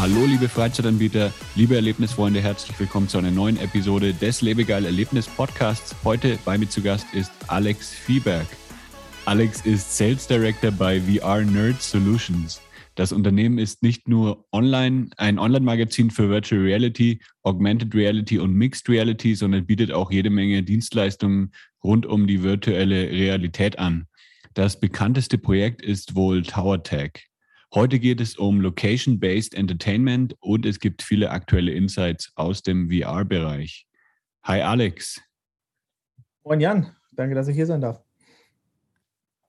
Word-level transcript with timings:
Hallo 0.00 0.24
liebe 0.24 0.48
Freizeitanbieter, 0.48 1.30
liebe 1.56 1.74
Erlebnisfreunde, 1.74 2.40
herzlich 2.40 2.80
willkommen 2.80 3.06
zu 3.06 3.18
einer 3.18 3.30
neuen 3.30 3.58
Episode 3.58 4.14
des 4.14 4.40
Lebegeil 4.40 4.86
Erlebnis 4.86 5.28
Podcasts. 5.28 5.94
Heute 6.04 6.38
bei 6.46 6.56
mir 6.56 6.70
zu 6.70 6.80
Gast 6.80 7.06
ist 7.12 7.30
Alex 7.48 7.90
Fieberg. 7.90 8.46
Alex 9.26 9.60
ist 9.66 9.94
Sales 9.94 10.26
Director 10.26 10.70
bei 10.70 11.02
VR 11.02 11.42
Nerd 11.42 11.82
Solutions. 11.82 12.62
Das 12.94 13.12
Unternehmen 13.12 13.58
ist 13.58 13.82
nicht 13.82 14.08
nur 14.08 14.46
online, 14.52 15.10
ein 15.18 15.38
Online-Magazin 15.38 16.10
für 16.10 16.30
Virtual 16.30 16.62
Reality, 16.62 17.20
Augmented 17.42 17.94
Reality 17.94 18.38
und 18.38 18.54
Mixed 18.54 18.88
Reality, 18.88 19.34
sondern 19.34 19.66
bietet 19.66 19.92
auch 19.92 20.10
jede 20.10 20.30
Menge 20.30 20.62
Dienstleistungen 20.62 21.52
rund 21.84 22.06
um 22.06 22.26
die 22.26 22.42
virtuelle 22.42 23.10
Realität 23.10 23.78
an. 23.78 24.06
Das 24.54 24.80
bekannteste 24.80 25.36
Projekt 25.36 25.82
ist 25.82 26.14
wohl 26.14 26.42
TowerTech. 26.42 27.29
Heute 27.72 28.00
geht 28.00 28.20
es 28.20 28.36
um 28.36 28.60
Location-Based 28.60 29.54
Entertainment 29.54 30.34
und 30.40 30.66
es 30.66 30.80
gibt 30.80 31.02
viele 31.02 31.30
aktuelle 31.30 31.70
Insights 31.70 32.32
aus 32.34 32.64
dem 32.64 32.90
VR-Bereich. 32.90 33.86
Hi 34.42 34.60
Alex. 34.60 35.22
Moin 36.42 36.58
Jan, 36.58 36.96
danke, 37.12 37.36
dass 37.36 37.46
ich 37.46 37.54
hier 37.54 37.66
sein 37.66 37.80
darf. 37.80 38.02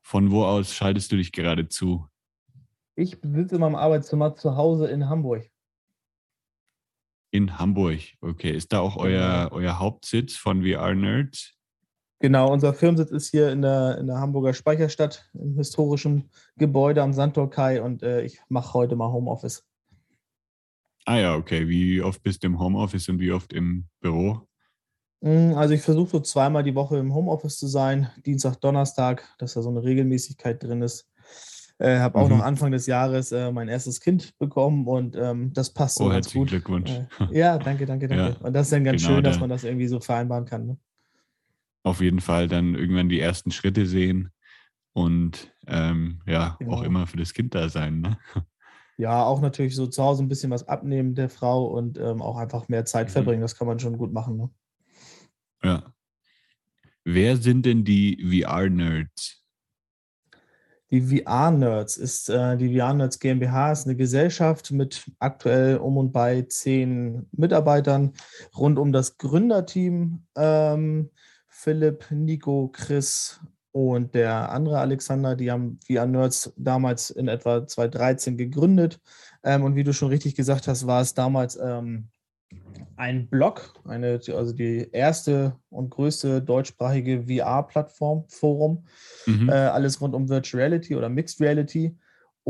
Von 0.02 0.30
wo 0.30 0.46
aus 0.46 0.76
schaltest 0.76 1.12
du 1.12 1.16
dich 1.16 1.32
gerade 1.32 1.68
zu? 1.68 2.08
Ich 2.96 3.18
sitze 3.24 3.56
in 3.56 3.62
meinem 3.62 3.74
Arbeitszimmer 3.74 4.36
zu 4.36 4.56
Hause 4.56 4.88
in 4.88 5.10
Hamburg. 5.10 5.50
In 7.32 7.58
Hamburg, 7.58 8.02
okay. 8.22 8.52
Ist 8.52 8.72
da 8.72 8.82
auch 8.82 8.98
euer, 8.98 9.46
genau. 9.46 9.56
euer 9.56 9.80
Hauptsitz 9.80 10.36
von 10.36 10.64
VR 10.64 10.94
Nerds? 10.94 11.56
Genau, 12.22 12.52
unser 12.52 12.74
Firmensitz 12.76 13.10
ist 13.10 13.32
hier 13.32 13.52
in 13.52 13.64
der, 13.64 13.98
in 13.98 14.06
der 14.06 14.20
Hamburger 14.20 14.54
Speicherstadt 14.54 15.30
im 15.34 15.56
historischen 15.56 16.30
Gebäude 16.56 17.02
am 17.02 17.14
Sandtorkai 17.14 17.82
und 17.82 18.04
äh, 18.04 18.22
ich 18.22 18.40
mache 18.48 18.76
heute 18.76 18.96
mal 18.96 19.12
Homeoffice. 19.12 19.64
Ah 21.06 21.18
ja, 21.18 21.36
okay. 21.36 21.68
Wie 21.68 22.00
oft 22.02 22.22
bist 22.22 22.44
du 22.44 22.48
im 22.48 22.60
Homeoffice 22.60 23.10
und 23.10 23.20
wie 23.20 23.32
oft 23.32 23.54
im 23.54 23.88
Büro? 24.02 24.42
Hm, 25.24 25.56
also 25.56 25.74
ich 25.74 25.82
versuche 25.82 26.12
so 26.12 26.20
zweimal 26.20 26.64
die 26.64 26.76
Woche 26.76 26.98
im 26.98 27.14
Homeoffice 27.14 27.58
zu 27.58 27.66
sein, 27.66 28.10
Dienstag, 28.24 28.62
Donnerstag, 28.62 29.28
dass 29.40 29.56
da 29.56 29.64
so 29.64 29.70
eine 29.70 29.84
Regelmäßigkeit 29.84 30.62
drin 30.62 30.84
ist. 30.84 31.10
Äh, 31.80 31.98
habe 31.98 32.20
auch 32.20 32.30
mhm. 32.30 32.38
noch 32.38 32.44
Anfang 32.44 32.72
des 32.72 32.86
Jahres 32.86 33.32
äh, 33.32 33.52
mein 33.52 33.68
erstes 33.68 34.00
Kind 34.00 34.38
bekommen 34.38 34.86
und 34.86 35.16
ähm, 35.16 35.52
das 35.54 35.74
passt 35.74 35.98
so 35.98 36.06
oh, 36.06 36.10
ganz 36.10 36.32
gut. 36.32 36.50
Glückwunsch. 36.50 36.92
Äh, 36.92 37.08
ja, 37.32 37.58
danke, 37.58 37.88
danke, 37.88 38.08
danke. 38.10 38.38
Ja, 38.40 38.46
und 38.46 38.54
das 38.54 38.68
ist 38.68 38.74
dann 38.74 38.84
ganz 38.84 39.02
genau 39.02 39.16
schön, 39.16 39.24
dass 39.24 39.40
man 39.40 39.50
das 39.50 39.64
irgendwie 39.64 39.88
so 39.88 40.00
vereinbaren 40.00 40.46
kann. 40.46 40.68
Ne? 40.68 40.78
Auf 41.84 42.02
jeden 42.02 42.22
Fall 42.22 42.48
dann 42.48 42.76
irgendwann 42.76 43.10
die 43.10 43.20
ersten 43.20 43.52
Schritte 43.52 43.86
sehen 43.86 44.32
und 44.94 45.54
ähm, 45.68 46.22
ja, 46.26 46.56
genau. 46.60 46.74
auch 46.74 46.84
immer 46.84 47.08
für 47.08 47.18
das 47.18 47.34
Kind 47.34 47.56
da 47.56 47.70
sein. 47.70 48.02
Ne? 48.02 48.18
Ja, 48.98 49.24
auch 49.24 49.42
natürlich 49.42 49.76
so 49.76 49.88
zu 49.88 50.04
Hause 50.04 50.24
ein 50.24 50.28
bisschen 50.28 50.52
was 50.52 50.68
abnehmen 50.68 51.16
der 51.16 51.30
Frau 51.30 51.66
und 51.66 51.98
ähm, 51.98 52.22
auch 52.22 52.38
einfach 52.38 52.68
mehr 52.68 52.86
Zeit 52.86 53.08
mhm. 53.08 53.14
verbringen. 53.14 53.42
Das 53.42 53.56
kann 53.56 53.68
man 53.68 53.80
schon 53.80 53.98
gut 53.98 54.14
machen. 54.14 54.38
Ne? 54.38 54.50
Ja. 55.64 55.94
Wer 57.04 57.38
sind 57.38 57.66
denn 57.66 57.84
die 57.84 58.44
VR-Nerds? 58.44 59.42
Die 60.92 61.02
VR-Nerds 61.02 61.98
ist 61.98 62.30
äh, 62.30 62.58
die 62.58 62.78
VR-Nerds 62.78 63.20
GmbH 63.20 63.72
ist 63.72 63.88
eine 63.88 63.96
Gesellschaft 63.96 64.72
mit 64.72 65.10
aktuell 65.20 65.78
um 65.78 65.98
und 65.98 66.12
bei 66.12 66.42
zehn 66.44 67.28
Mitarbeitern 67.32 68.14
rund 68.56 68.78
um 68.78 68.92
das 68.92 69.18
Gründerteam. 69.18 70.28
Ähm, 70.36 71.10
Philipp, 71.62 72.10
Nico, 72.10 72.70
Chris 72.74 73.40
und 73.72 74.16
der 74.16 74.52
andere 74.52 74.80
Alexander, 74.80 75.36
die 75.36 75.52
haben 75.52 75.80
VR 75.86 76.08
Nerds 76.08 76.52
damals 76.58 77.12
in 77.12 77.28
etwa 77.28 77.68
2013 77.68 78.36
gegründet. 78.36 79.00
Ähm, 79.44 79.64
und 79.64 79.76
wie 79.76 79.84
du 79.84 79.94
schon 79.94 80.10
richtig 80.10 80.34
gesagt 80.34 80.68
hast, 80.68 80.88
war 80.88 81.02
es 81.02 81.14
damals 81.14 81.60
ähm, 81.62 82.10
ein 82.96 83.28
Blog, 83.28 83.76
eine, 83.86 84.20
also 84.36 84.54
die 84.54 84.90
erste 84.92 85.56
und 85.70 85.92
größte 85.92 86.42
deutschsprachige 86.42 87.26
VR-Plattform, 87.28 88.26
Forum. 88.28 88.86
Mhm. 89.28 89.50
Äh, 89.50 89.54
alles 89.54 90.02
rund 90.02 90.16
um 90.16 90.30
Virtual 90.30 90.64
Reality 90.64 90.96
oder 90.96 91.10
Mixed 91.10 91.40
Reality. 91.40 91.96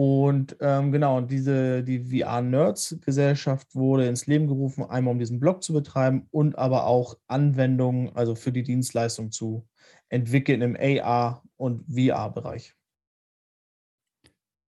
Und 0.04 0.58
ähm, 0.62 0.92
genau, 0.92 1.22
diese, 1.22 1.84
die 1.84 2.00
VR-Nerds-Gesellschaft 2.00 3.76
wurde 3.76 4.08
ins 4.08 4.26
Leben 4.26 4.48
gerufen, 4.48 4.84
einmal 4.84 5.12
um 5.12 5.20
diesen 5.20 5.40
Blog 5.40 5.62
zu 5.62 5.74
betreiben 5.74 6.26
und 6.32 6.58
aber 6.58 6.88
auch 6.88 7.20
Anwendungen, 7.28 8.10
also 8.16 8.34
für 8.34 8.52
die 8.52 8.64
Dienstleistung 8.64 9.30
zu 9.30 9.70
entwickeln 10.10 10.64
im 10.64 10.76
AR- 10.76 11.44
und 11.56 11.86
VR-Bereich. 11.86 12.74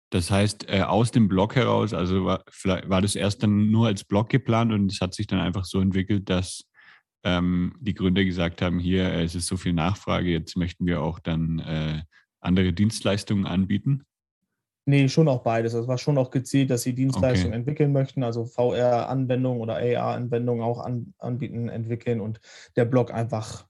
Das 0.08 0.30
heißt, 0.30 0.66
äh, 0.70 0.80
aus 0.80 1.10
dem 1.10 1.28
Blog 1.28 1.56
heraus, 1.56 1.92
also 1.92 2.24
war, 2.24 2.42
war 2.64 3.02
das 3.02 3.14
erst 3.14 3.42
dann 3.42 3.70
nur 3.70 3.88
als 3.88 4.04
Blog 4.04 4.30
geplant 4.30 4.72
und 4.72 4.90
es 4.90 5.02
hat 5.02 5.12
sich 5.12 5.26
dann 5.26 5.40
einfach 5.40 5.66
so 5.66 5.82
entwickelt, 5.82 6.30
dass 6.30 6.64
ähm, 7.22 7.74
die 7.80 7.92
Gründer 7.92 8.24
gesagt 8.24 8.62
haben, 8.62 8.78
hier, 8.78 9.04
äh, 9.04 9.24
es 9.24 9.34
ist 9.34 9.46
so 9.46 9.58
viel 9.58 9.74
Nachfrage, 9.74 10.30
jetzt 10.30 10.56
möchten 10.56 10.86
wir 10.86 11.02
auch 11.02 11.18
dann 11.18 11.58
äh, 11.58 12.00
andere 12.40 12.72
Dienstleistungen 12.72 13.44
anbieten. 13.44 14.04
Nee, 14.88 15.06
schon 15.10 15.28
auch 15.28 15.42
beides. 15.42 15.74
Es 15.74 15.86
war 15.86 15.98
schon 15.98 16.16
auch 16.16 16.30
gezielt, 16.30 16.70
dass 16.70 16.80
sie 16.80 16.94
Dienstleistungen 16.94 17.52
okay. 17.52 17.58
entwickeln 17.58 17.92
möchten, 17.92 18.22
also 18.22 18.46
VR-Anwendungen 18.46 19.60
oder 19.60 19.74
AR-Anwendungen 19.76 20.62
auch 20.62 20.78
an, 20.78 21.12
anbieten, 21.18 21.68
entwickeln 21.68 22.22
und 22.22 22.40
der 22.74 22.86
Blog 22.86 23.12
einfach 23.12 23.66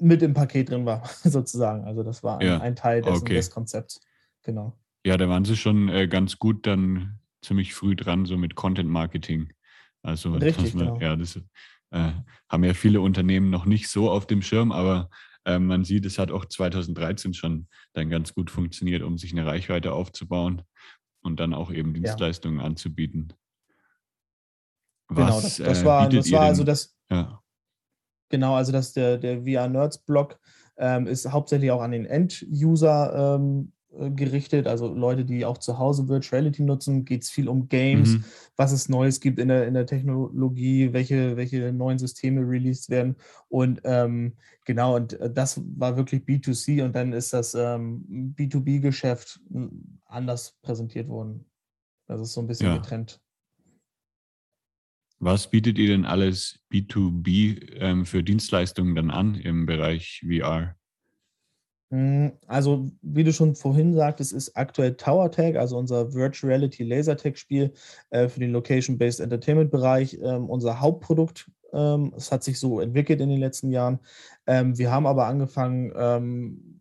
mit 0.00 0.20
im 0.20 0.34
Paket 0.34 0.70
drin 0.70 0.84
war, 0.84 1.08
sozusagen. 1.22 1.84
Also 1.84 2.02
das 2.02 2.24
war 2.24 2.40
ein, 2.40 2.46
ja. 2.48 2.60
ein 2.60 2.74
Teil 2.74 3.02
dessen, 3.02 3.22
okay. 3.22 3.34
des 3.34 3.52
Konzepts. 3.52 4.00
Genau. 4.42 4.76
Ja, 5.06 5.16
da 5.16 5.28
waren 5.28 5.44
sie 5.44 5.56
schon 5.56 5.88
äh, 5.88 6.08
ganz 6.08 6.40
gut 6.40 6.66
dann 6.66 7.20
ziemlich 7.40 7.72
früh 7.72 7.94
dran, 7.94 8.24
so 8.24 8.36
mit 8.36 8.56
Content 8.56 8.90
Marketing. 8.90 9.52
Also 10.02 10.32
Richtig, 10.32 10.74
man, 10.74 10.86
genau. 10.86 10.98
ja, 10.98 11.14
das 11.14 11.36
äh, 11.92 12.10
haben 12.48 12.64
ja 12.64 12.74
viele 12.74 13.00
Unternehmen 13.00 13.48
noch 13.48 13.64
nicht 13.64 13.86
so 13.86 14.10
auf 14.10 14.26
dem 14.26 14.42
Schirm, 14.42 14.72
aber 14.72 15.08
ähm, 15.44 15.66
man 15.66 15.84
sieht, 15.84 16.06
es 16.06 16.18
hat 16.18 16.30
auch 16.30 16.44
2013 16.44 17.34
schon 17.34 17.68
dann 17.92 18.10
ganz 18.10 18.34
gut 18.34 18.50
funktioniert, 18.50 19.02
um 19.02 19.18
sich 19.18 19.32
eine 19.32 19.46
Reichweite 19.46 19.92
aufzubauen 19.92 20.62
und 21.22 21.40
dann 21.40 21.54
auch 21.54 21.70
eben 21.70 21.94
Dienstleistungen 21.94 22.60
ja. 22.60 22.64
anzubieten. 22.64 23.32
Was, 25.08 25.26
genau, 25.26 25.40
das, 25.40 25.56
das 25.56 25.82
äh, 25.82 25.84
war, 25.84 26.08
das 26.08 26.32
war 26.32 26.40
also 26.42 26.64
das. 26.64 26.96
Ja. 27.10 27.40
Genau, 28.30 28.54
also 28.54 28.72
das 28.72 28.92
der, 28.92 29.18
der 29.18 29.42
VR 29.42 29.68
Nerds 29.68 29.98
Blog 29.98 30.38
ähm, 30.78 31.06
ist 31.06 31.30
hauptsächlich 31.30 31.70
auch 31.70 31.82
an 31.82 31.90
den 31.90 32.06
End-User 32.06 33.36
ähm, 33.36 33.72
äh, 33.72 33.81
gerichtet, 33.92 34.66
also 34.66 34.92
Leute, 34.92 35.24
die 35.24 35.44
auch 35.44 35.58
zu 35.58 35.78
Hause 35.78 36.08
Virtual 36.08 36.40
Reality 36.40 36.62
nutzen, 36.62 37.04
geht 37.04 37.22
es 37.22 37.30
viel 37.30 37.48
um 37.48 37.68
Games, 37.68 38.10
mhm. 38.10 38.24
was 38.56 38.72
es 38.72 38.88
Neues 38.88 39.20
gibt 39.20 39.38
in 39.38 39.48
der, 39.48 39.66
in 39.66 39.74
der 39.74 39.86
Technologie, 39.86 40.92
welche, 40.92 41.36
welche 41.36 41.72
neuen 41.72 41.98
Systeme 41.98 42.40
released 42.40 42.88
werden. 42.90 43.16
Und 43.48 43.80
ähm, 43.84 44.34
genau, 44.64 44.96
und 44.96 45.14
äh, 45.20 45.30
das 45.30 45.60
war 45.76 45.96
wirklich 45.96 46.22
B2C 46.22 46.84
und 46.84 46.96
dann 46.96 47.12
ist 47.12 47.32
das 47.32 47.54
ähm, 47.54 48.34
B2B-Geschäft 48.38 49.40
hm, 49.50 50.00
anders 50.06 50.56
präsentiert 50.62 51.08
worden. 51.08 51.44
Das 52.06 52.20
ist 52.20 52.32
so 52.32 52.40
ein 52.40 52.46
bisschen 52.46 52.68
ja. 52.68 52.76
getrennt. 52.76 53.20
Was 55.18 55.48
bietet 55.48 55.78
ihr 55.78 55.88
denn 55.88 56.04
alles 56.04 56.60
B2B 56.72 57.76
ähm, 57.76 58.06
für 58.06 58.24
Dienstleistungen 58.24 58.94
dann 58.94 59.10
an 59.10 59.34
im 59.36 59.66
Bereich 59.66 60.24
VR? 60.26 60.74
Hm, 61.92 62.32
also, 62.46 62.90
wie 63.02 63.22
du 63.22 63.34
schon 63.34 63.54
vorhin 63.54 63.92
sagtest, 63.92 64.32
ist 64.32 64.56
aktuell 64.56 64.94
Tower 64.94 65.30
Tag, 65.30 65.56
also 65.56 65.76
unser 65.76 66.14
Virtual 66.14 66.50
Reality 66.50 66.84
Laser 66.84 67.18
Tag 67.18 67.36
Spiel 67.36 67.74
äh, 68.08 68.28
für 68.28 68.40
den 68.40 68.50
Location-Based 68.52 69.20
Entertainment 69.20 69.70
Bereich, 69.70 70.18
ähm, 70.22 70.48
unser 70.48 70.80
Hauptprodukt. 70.80 71.50
Ähm, 71.74 72.14
es 72.16 72.32
hat 72.32 72.44
sich 72.44 72.58
so 72.58 72.80
entwickelt 72.80 73.20
in 73.20 73.28
den 73.28 73.40
letzten 73.40 73.70
Jahren. 73.70 73.98
Ähm, 74.46 74.78
wir 74.78 74.90
haben 74.90 75.06
aber 75.06 75.26
angefangen, 75.26 75.92
ähm, 75.94 76.71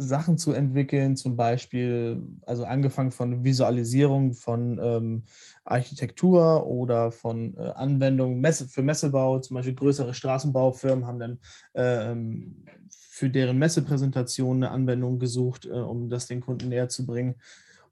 Sachen 0.00 0.38
zu 0.38 0.52
entwickeln, 0.52 1.16
zum 1.16 1.36
Beispiel, 1.36 2.22
also 2.46 2.64
angefangen 2.64 3.10
von 3.10 3.44
Visualisierung 3.44 4.32
von 4.32 4.78
ähm, 4.82 5.24
Architektur 5.64 6.66
oder 6.66 7.12
von 7.12 7.56
äh, 7.56 7.70
Anwendungen 7.74 8.40
Messe, 8.40 8.66
für 8.68 8.82
Messebau, 8.82 9.40
zum 9.40 9.56
Beispiel 9.56 9.74
größere 9.74 10.14
Straßenbaufirmen 10.14 11.06
haben 11.06 11.18
dann 11.18 11.38
ähm, 11.74 12.64
für 12.88 13.28
deren 13.30 13.58
Messepräsentation 13.58 14.56
eine 14.56 14.70
Anwendung 14.70 15.18
gesucht, 15.18 15.66
äh, 15.66 15.70
um 15.70 16.08
das 16.08 16.26
den 16.26 16.40
Kunden 16.40 16.68
näher 16.68 16.88
zu 16.88 17.06
bringen. 17.06 17.34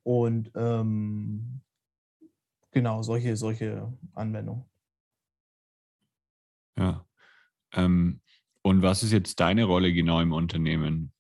Und 0.03 0.51
ähm, 0.55 1.61
genau, 2.71 3.03
solche, 3.03 3.37
solche 3.37 3.93
Anwendungen. 4.15 4.65
Ja. 6.79 7.05
Ähm, 7.75 8.21
und 8.63 8.83
was 8.83 9.03
ist 9.03 9.13
jetzt 9.13 9.41
deine 9.41 9.65
Rolle 9.65 9.93
genau 9.93 10.21
im 10.21 10.33
Unternehmen? 10.33 11.13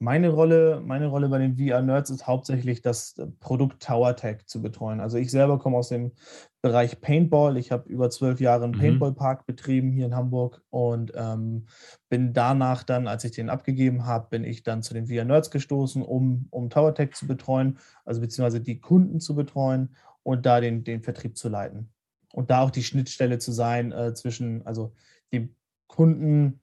Meine 0.00 0.28
Rolle, 0.28 0.80
meine 0.84 1.08
Rolle 1.08 1.28
bei 1.28 1.38
den 1.38 1.56
VR 1.56 1.82
Nerds 1.82 2.10
ist 2.10 2.28
hauptsächlich 2.28 2.82
das 2.82 3.16
Produkt 3.40 3.82
Tower 3.82 4.14
Tech 4.14 4.46
zu 4.46 4.62
betreuen. 4.62 5.00
Also 5.00 5.18
ich 5.18 5.32
selber 5.32 5.58
komme 5.58 5.76
aus 5.76 5.88
dem 5.88 6.12
Bereich 6.62 7.00
Paintball. 7.00 7.56
Ich 7.56 7.72
habe 7.72 7.88
über 7.88 8.08
zwölf 8.08 8.40
Jahre 8.40 8.64
einen 8.64 8.74
mhm. 8.74 8.78
Paintball-Park 8.78 9.46
betrieben 9.46 9.90
hier 9.90 10.06
in 10.06 10.14
Hamburg 10.14 10.62
und 10.70 11.12
ähm, 11.16 11.66
bin 12.08 12.32
danach 12.32 12.84
dann, 12.84 13.08
als 13.08 13.24
ich 13.24 13.32
den 13.32 13.50
abgegeben 13.50 14.06
habe, 14.06 14.28
bin 14.30 14.44
ich 14.44 14.62
dann 14.62 14.84
zu 14.84 14.94
den 14.94 15.08
VR 15.08 15.24
Nerds 15.24 15.50
gestoßen, 15.50 16.02
um, 16.02 16.46
um 16.50 16.70
Tower 16.70 16.94
Tech 16.94 17.14
zu 17.14 17.26
betreuen, 17.26 17.78
also 18.04 18.20
beziehungsweise 18.20 18.60
die 18.60 18.80
Kunden 18.80 19.18
zu 19.18 19.34
betreuen 19.34 19.96
und 20.22 20.46
da 20.46 20.60
den, 20.60 20.84
den 20.84 21.02
Vertrieb 21.02 21.36
zu 21.36 21.48
leiten. 21.48 21.90
Und 22.32 22.50
da 22.50 22.60
auch 22.60 22.70
die 22.70 22.84
Schnittstelle 22.84 23.38
zu 23.38 23.50
sein 23.50 23.90
äh, 23.90 24.14
zwischen, 24.14 24.64
also 24.64 24.92
dem 25.32 25.56
Kunden, 25.88 26.60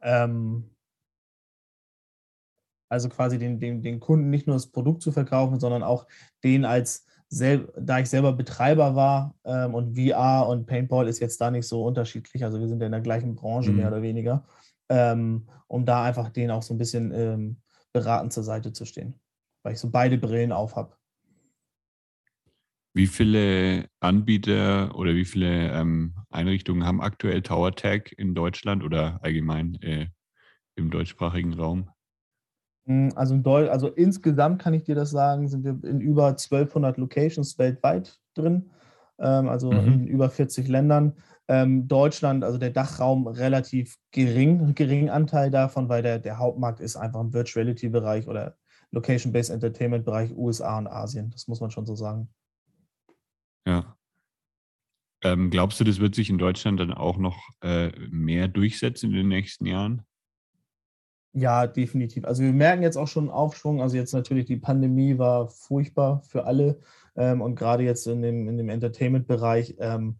ähm, 0.00 0.70
also 2.88 3.08
quasi 3.08 3.38
den, 3.38 3.60
den, 3.60 3.82
den 3.82 4.00
Kunden 4.00 4.30
nicht 4.30 4.46
nur 4.46 4.56
das 4.56 4.70
Produkt 4.70 5.02
zu 5.02 5.12
verkaufen, 5.12 5.60
sondern 5.60 5.82
auch 5.82 6.06
den 6.42 6.64
als, 6.64 7.06
da 7.30 7.98
ich 7.98 8.08
selber 8.08 8.32
Betreiber 8.32 8.94
war 8.94 9.34
ähm, 9.44 9.74
und 9.74 9.98
VR 9.98 10.48
und 10.48 10.66
Paintball 10.66 11.08
ist 11.08 11.20
jetzt 11.20 11.40
da 11.40 11.50
nicht 11.50 11.66
so 11.66 11.84
unterschiedlich, 11.84 12.44
also 12.44 12.58
wir 12.58 12.68
sind 12.68 12.80
ja 12.80 12.86
in 12.86 12.92
der 12.92 13.00
gleichen 13.00 13.34
Branche 13.34 13.70
mhm. 13.70 13.76
mehr 13.76 13.88
oder 13.88 14.02
weniger, 14.02 14.44
ähm, 14.88 15.48
um 15.66 15.84
da 15.84 16.04
einfach 16.04 16.30
den 16.30 16.50
auch 16.50 16.62
so 16.62 16.74
ein 16.74 16.78
bisschen 16.78 17.12
ähm, 17.12 17.56
beratend 17.92 18.32
zur 18.32 18.44
Seite 18.44 18.72
zu 18.72 18.84
stehen, 18.86 19.20
weil 19.62 19.74
ich 19.74 19.80
so 19.80 19.90
beide 19.90 20.16
Brillen 20.16 20.52
auf 20.52 20.76
habe. 20.76 20.94
Wie 22.94 23.06
viele 23.06 23.88
Anbieter 24.00 24.96
oder 24.96 25.14
wie 25.14 25.26
viele 25.26 25.70
ähm, 25.72 26.14
Einrichtungen 26.30 26.84
haben 26.84 27.00
aktuell 27.00 27.42
Tower 27.42 27.72
Tag 27.72 28.12
in 28.12 28.34
Deutschland 28.34 28.82
oder 28.82 29.20
allgemein 29.22 29.74
äh, 29.82 30.08
im 30.74 30.90
deutschsprachigen 30.90 31.52
Raum? 31.52 31.90
Hm, 32.88 33.12
also, 33.14 33.36
Deu 33.36 33.70
also 33.70 33.88
insgesamt 33.88 34.60
kann 34.60 34.74
ich 34.74 34.82
dir 34.82 34.94
das 34.94 35.10
sagen, 35.10 35.46
sind 35.48 35.62
wir 35.62 35.78
in 35.88 36.00
über 36.00 36.28
1200 36.28 36.96
Locations 36.96 37.58
weltweit 37.58 38.18
drin, 38.34 38.70
ähm, 39.18 39.48
also 39.48 39.70
mhm. 39.70 39.92
in 39.92 40.06
über 40.06 40.30
40 40.30 40.66
Ländern. 40.68 41.12
Ähm, 41.50 41.86
Deutschland, 41.86 42.44
also 42.44 42.58
der 42.58 42.70
Dachraum, 42.70 43.26
relativ 43.26 43.96
gering, 44.10 44.74
gering 44.74 45.10
Anteil 45.10 45.50
davon, 45.50 45.88
weil 45.88 46.02
der, 46.02 46.18
der 46.18 46.38
Hauptmarkt 46.38 46.80
ist 46.80 46.96
einfach 46.96 47.20
im 47.20 47.32
Virtuality-Bereich 47.32 48.26
oder 48.26 48.56
Location-Based 48.90 49.50
Entertainment-Bereich 49.50 50.34
USA 50.36 50.78
und 50.78 50.86
Asien. 50.86 51.30
Das 51.30 51.46
muss 51.46 51.60
man 51.60 51.70
schon 51.70 51.86
so 51.86 51.94
sagen. 51.94 52.28
Ja. 53.66 53.96
Ähm, 55.22 55.50
glaubst 55.50 55.80
du, 55.80 55.84
das 55.84 56.00
wird 56.00 56.14
sich 56.14 56.30
in 56.30 56.38
Deutschland 56.38 56.80
dann 56.80 56.92
auch 56.92 57.18
noch 57.18 57.50
äh, 57.60 57.90
mehr 58.10 58.48
durchsetzen 58.48 59.10
in 59.10 59.16
den 59.16 59.28
nächsten 59.28 59.66
Jahren? 59.66 60.02
Ja, 61.38 61.66
definitiv. 61.66 62.24
Also 62.24 62.42
wir 62.42 62.52
merken 62.52 62.82
jetzt 62.82 62.96
auch 62.96 63.06
schon 63.06 63.24
einen 63.24 63.32
Aufschwung. 63.32 63.80
Also 63.80 63.96
jetzt 63.96 64.12
natürlich 64.12 64.46
die 64.46 64.56
Pandemie 64.56 65.18
war 65.18 65.48
furchtbar 65.48 66.22
für 66.22 66.44
alle 66.44 66.80
ähm, 67.16 67.40
und 67.40 67.54
gerade 67.54 67.84
jetzt 67.84 68.06
in 68.06 68.22
dem, 68.22 68.48
in 68.48 68.56
dem 68.56 68.68
Entertainment-Bereich, 68.68 69.76
ähm, 69.78 70.16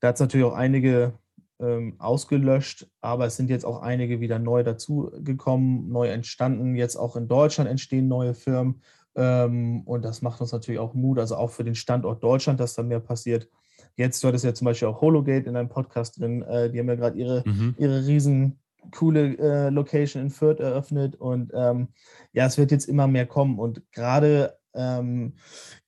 da 0.00 0.08
hat 0.08 0.16
es 0.16 0.20
natürlich 0.20 0.46
auch 0.46 0.54
einige 0.54 1.14
ähm, 1.60 1.94
ausgelöscht, 1.98 2.88
aber 3.00 3.26
es 3.26 3.36
sind 3.36 3.50
jetzt 3.50 3.64
auch 3.64 3.82
einige 3.82 4.20
wieder 4.20 4.38
neu 4.38 4.62
dazugekommen, 4.62 5.88
neu 5.88 6.08
entstanden. 6.08 6.74
Jetzt 6.74 6.96
auch 6.96 7.16
in 7.16 7.28
Deutschland 7.28 7.68
entstehen 7.70 8.08
neue 8.08 8.34
Firmen 8.34 8.82
ähm, 9.14 9.82
und 9.82 10.04
das 10.04 10.22
macht 10.22 10.40
uns 10.40 10.52
natürlich 10.52 10.80
auch 10.80 10.94
Mut, 10.94 11.18
also 11.18 11.36
auch 11.36 11.50
für 11.50 11.64
den 11.64 11.74
Standort 11.74 12.22
Deutschland, 12.22 12.60
dass 12.60 12.74
da 12.74 12.82
mehr 12.82 13.00
passiert. 13.00 13.48
Jetzt, 13.96 14.22
du 14.22 14.28
hattest 14.28 14.44
ja 14.44 14.54
zum 14.54 14.64
Beispiel 14.64 14.88
auch 14.88 15.00
Hologate 15.00 15.46
in 15.46 15.54
deinem 15.54 15.68
Podcast 15.68 16.20
drin, 16.20 16.42
äh, 16.42 16.70
die 16.70 16.78
haben 16.78 16.88
ja 16.88 16.94
gerade 16.94 17.18
ihre, 17.18 17.42
mhm. 17.44 17.74
ihre 17.78 18.06
riesen 18.06 18.58
coole 18.90 19.36
äh, 19.38 19.70
Location 19.70 20.22
in 20.22 20.30
Fürth 20.30 20.60
eröffnet 20.60 21.16
und 21.16 21.52
ähm, 21.54 21.88
ja, 22.32 22.46
es 22.46 22.58
wird 22.58 22.70
jetzt 22.70 22.86
immer 22.86 23.06
mehr 23.06 23.26
kommen 23.26 23.58
und 23.58 23.82
gerade 23.92 24.56
ähm, 24.74 25.34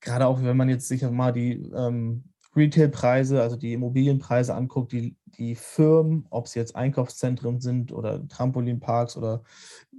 gerade 0.01 0.27
auch 0.27 0.43
wenn 0.43 0.57
man 0.57 0.69
jetzt 0.69 0.89
sich 0.89 1.03
mal 1.03 1.33
die 1.33 1.53
ähm, 1.75 2.25
Retail-Preise, 2.57 3.43
also 3.43 3.57
die 3.57 3.73
Immobilienpreise 3.73 4.55
anguckt, 4.55 4.93
die, 4.93 5.17
die 5.27 5.55
Firmen, 5.55 6.27
ob 6.31 6.47
es 6.47 6.55
jetzt 6.55 6.77
Einkaufszentren 6.77 7.61
sind 7.61 7.93
oder 7.93 8.27
Trampolinparks 8.29 9.17
oder 9.17 9.43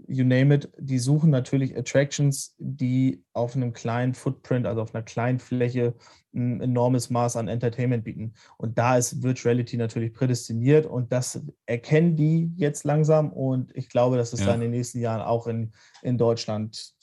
you 0.08 0.24
name 0.24 0.54
it, 0.54 0.72
die 0.78 1.00
suchen 1.00 1.30
natürlich 1.30 1.76
Attractions, 1.78 2.56
die 2.58 3.24
auf 3.34 3.56
einem 3.56 3.74
kleinen 3.74 4.14
Footprint, 4.14 4.66
also 4.66 4.82
auf 4.82 4.94
einer 4.94 5.04
kleinen 5.04 5.40
Fläche, 5.40 5.96
ein 6.34 6.62
enormes 6.62 7.10
Maß 7.10 7.38
an 7.38 7.48
Entertainment 7.48 8.04
bieten. 8.04 8.34
Und 8.58 8.78
da 8.78 8.98
ist 8.98 9.24
Virtuality 9.24 9.78
natürlich 9.78 10.14
prädestiniert 10.14 10.86
und 10.86 11.12
das 11.12 11.42
erkennen 11.66 12.16
die 12.16 12.52
jetzt 12.56 12.84
langsam 12.84 13.32
und 13.32 13.76
ich 13.76 13.90
glaube, 13.90 14.18
dass 14.18 14.34
es 14.34 14.42
ja. 14.42 14.48
dann 14.48 14.56
in 14.56 14.62
den 14.62 14.72
nächsten 14.72 15.00
Jahren 15.00 15.22
auch 15.22 15.48
in, 15.48 15.72
in 16.02 16.18
Deutschland 16.18 16.94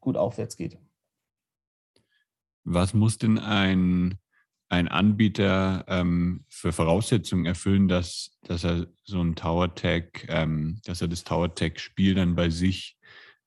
gut 0.00 0.16
aufwärts 0.16 0.56
geht. 0.56 0.78
Was 2.64 2.94
muss 2.94 3.18
denn 3.18 3.38
ein 3.38 4.18
ein 4.74 4.88
Anbieter 4.88 5.84
ähm, 5.88 6.44
für 6.48 6.72
Voraussetzungen 6.72 7.46
erfüllen, 7.46 7.88
dass, 7.88 8.38
dass 8.42 8.64
er 8.64 8.86
so 9.04 9.20
ein 9.20 9.36
Tower 9.36 9.74
Tag, 9.74 10.26
ähm, 10.28 10.80
dass 10.84 11.00
er 11.00 11.08
das 11.08 11.24
Tower 11.24 11.54
Tag 11.54 11.80
Spiel 11.80 12.14
dann 12.14 12.34
bei 12.34 12.50
sich 12.50 12.98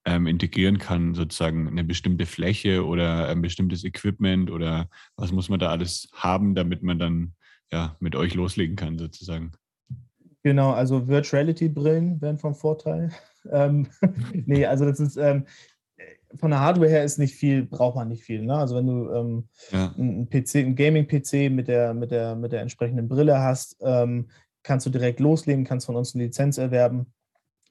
ähm, 0.06 0.26
integrieren 0.26 0.78
kann, 0.78 1.16
sozusagen 1.16 1.68
eine 1.68 1.84
bestimmte 1.84 2.26
Fläche 2.26 2.86
oder 2.86 3.28
ein 3.28 3.42
bestimmtes 3.42 3.84
Equipment 3.84 4.50
oder 4.50 4.90
was 5.18 5.32
muss 5.32 5.50
man 5.50 5.60
da 5.60 5.70
alles 5.70 6.10
haben, 6.14 6.56
damit 6.56 6.82
man 6.82 6.98
dann 6.98 7.34
ja 7.72 7.98
mit 8.00 8.16
euch 8.16 8.34
loslegen 8.34 8.78
kann, 8.78 8.98
sozusagen? 8.98 9.52
Genau, 10.44 10.72
also 10.72 11.10
Virtuality-Brillen 11.10 12.22
wären 12.22 12.38
vom 12.38 12.56
Vorteil. 12.56 13.12
ähm, 13.52 13.88
nee, 14.46 14.66
also 14.66 14.86
das 14.86 15.02
ist, 15.02 15.18
ähm, 15.18 15.46
von 16.36 16.52
der 16.52 16.60
Hardware 16.60 16.90
her 16.90 17.04
ist 17.04 17.18
nicht 17.18 17.36
viel, 17.36 17.64
braucht 17.64 17.96
man 17.96 18.10
nicht 18.10 18.24
viel. 18.24 18.44
Ne? 18.44 18.56
Also 18.56 18.76
wenn 18.76 18.88
du 18.88 19.12
ähm, 19.12 19.50
ja. 19.72 19.94
einen 19.98 20.30
PC, 20.30 20.56
einen 20.58 20.76
Gaming-PC 20.76 21.52
mit 21.52 21.68
der, 21.68 21.94
mit, 21.94 22.12
der, 22.12 22.36
mit 22.36 22.52
der 22.52 22.62
entsprechenden 22.62 23.08
Brille 23.08 23.40
hast, 23.40 23.78
ähm, 23.82 24.30
kannst 24.64 24.86
du 24.86 24.90
direkt 24.90 25.20
loslegen, 25.20 25.64
kannst 25.64 25.86
von 25.86 25.96
uns 25.96 26.14
eine 26.14 26.26
Lizenz 26.26 26.58
erwerben, 26.58 27.14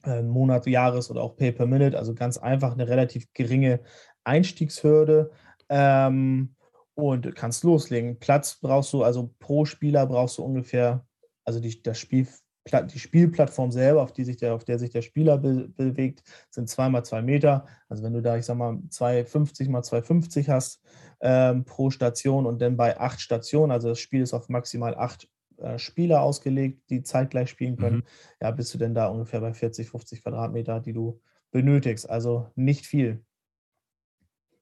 äh, 0.05 0.23
Monat, 0.23 0.67
Jahres 0.67 1.11
oder 1.11 1.23
auch 1.23 1.37
Pay 1.37 1.53
per 1.53 1.67
Minute. 1.67 1.99
Also 1.99 2.15
ganz 2.15 2.39
einfach 2.39 2.73
eine 2.73 2.89
relativ 2.89 3.27
geringe 3.35 3.81
Einstiegshürde. 4.25 5.31
Ähm, 5.69 6.57
und 6.97 7.37
kannst 7.37 7.63
loslegen. 7.63 8.19
Platz 8.19 8.59
brauchst 8.61 8.93
du, 8.93 9.03
also 9.03 9.31
pro 9.39 9.67
Spieler 9.67 10.07
brauchst 10.07 10.39
du 10.39 10.43
ungefähr, 10.43 11.05
also 11.45 11.61
die, 11.61 11.83
das 11.83 11.99
Spiel 11.99 12.27
die 12.67 12.99
Spielplattform 12.99 13.71
selber, 13.71 14.03
auf, 14.03 14.13
die 14.13 14.25
sich 14.25 14.37
der, 14.37 14.55
auf 14.55 14.65
der 14.65 14.79
sich 14.79 14.91
der 14.91 15.03
Spieler 15.03 15.39
be 15.39 15.69
bewegt, 15.69 16.23
sind 16.51 16.69
zweimal 16.69 17.05
zwei 17.05 17.23
Meter. 17.23 17.67
Also 17.89 18.03
wenn 18.03 18.13
du 18.13 18.23
da, 18.23 18.37
ich 18.37 18.45
sag 18.45 18.57
mal, 18.57 18.79
250 18.89 19.69
mal 19.69 19.83
250 19.83 20.49
hast 20.49 20.83
ähm, 21.21 21.65
pro 21.65 21.91
Station 21.91 22.47
und 22.47 22.61
dann 22.61 22.77
bei 22.77 22.99
acht 22.99 23.21
Stationen, 23.21 23.71
also 23.71 23.89
das 23.89 24.01
Spiel 24.01 24.23
ist 24.23 24.35
auf 24.35 24.49
maximal 24.49 24.95
acht 24.97 25.29
äh, 25.59 25.79
Spieler 25.79 26.23
ausgelegt, 26.23 26.91
die 26.91 27.03
zeitgleich 27.03 27.51
spielen 27.51 27.77
können, 27.77 27.99
mhm. 27.99 28.05
ja, 28.41 28.51
bist 28.51 28.75
du 28.75 28.79
denn 28.79 28.95
da 28.95 29.07
ungefähr 29.07 29.41
bei 29.41 29.55
40, 29.55 29.89
50 29.89 30.23
Quadratmeter, 30.23 30.81
die 30.81 30.93
du 30.93 31.21
benötigst. 31.51 32.09
Also 32.09 32.51
nicht 32.57 32.87
viel. 32.87 33.25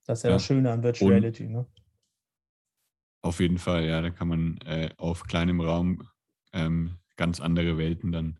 Das 0.06 0.18
ist 0.18 0.23
ja, 0.25 0.30
ja. 0.30 0.37
das 0.37 0.44
Schöne 0.44 0.70
an 0.70 0.82
Virtual 0.82 1.11
Reality. 1.11 1.49
Ne? 1.49 1.66
Auf 3.23 3.40
jeden 3.40 3.58
Fall, 3.58 3.87
ja, 3.87 4.02
da 4.02 4.11
kann 4.11 4.28
man 4.28 4.58
äh, 4.66 4.90
auf 4.99 5.25
kleinem 5.25 5.61
Raum 5.61 6.06
ähm, 6.52 6.99
ganz 7.16 7.40
andere 7.40 7.78
Welten 7.78 8.12
dann 8.12 8.38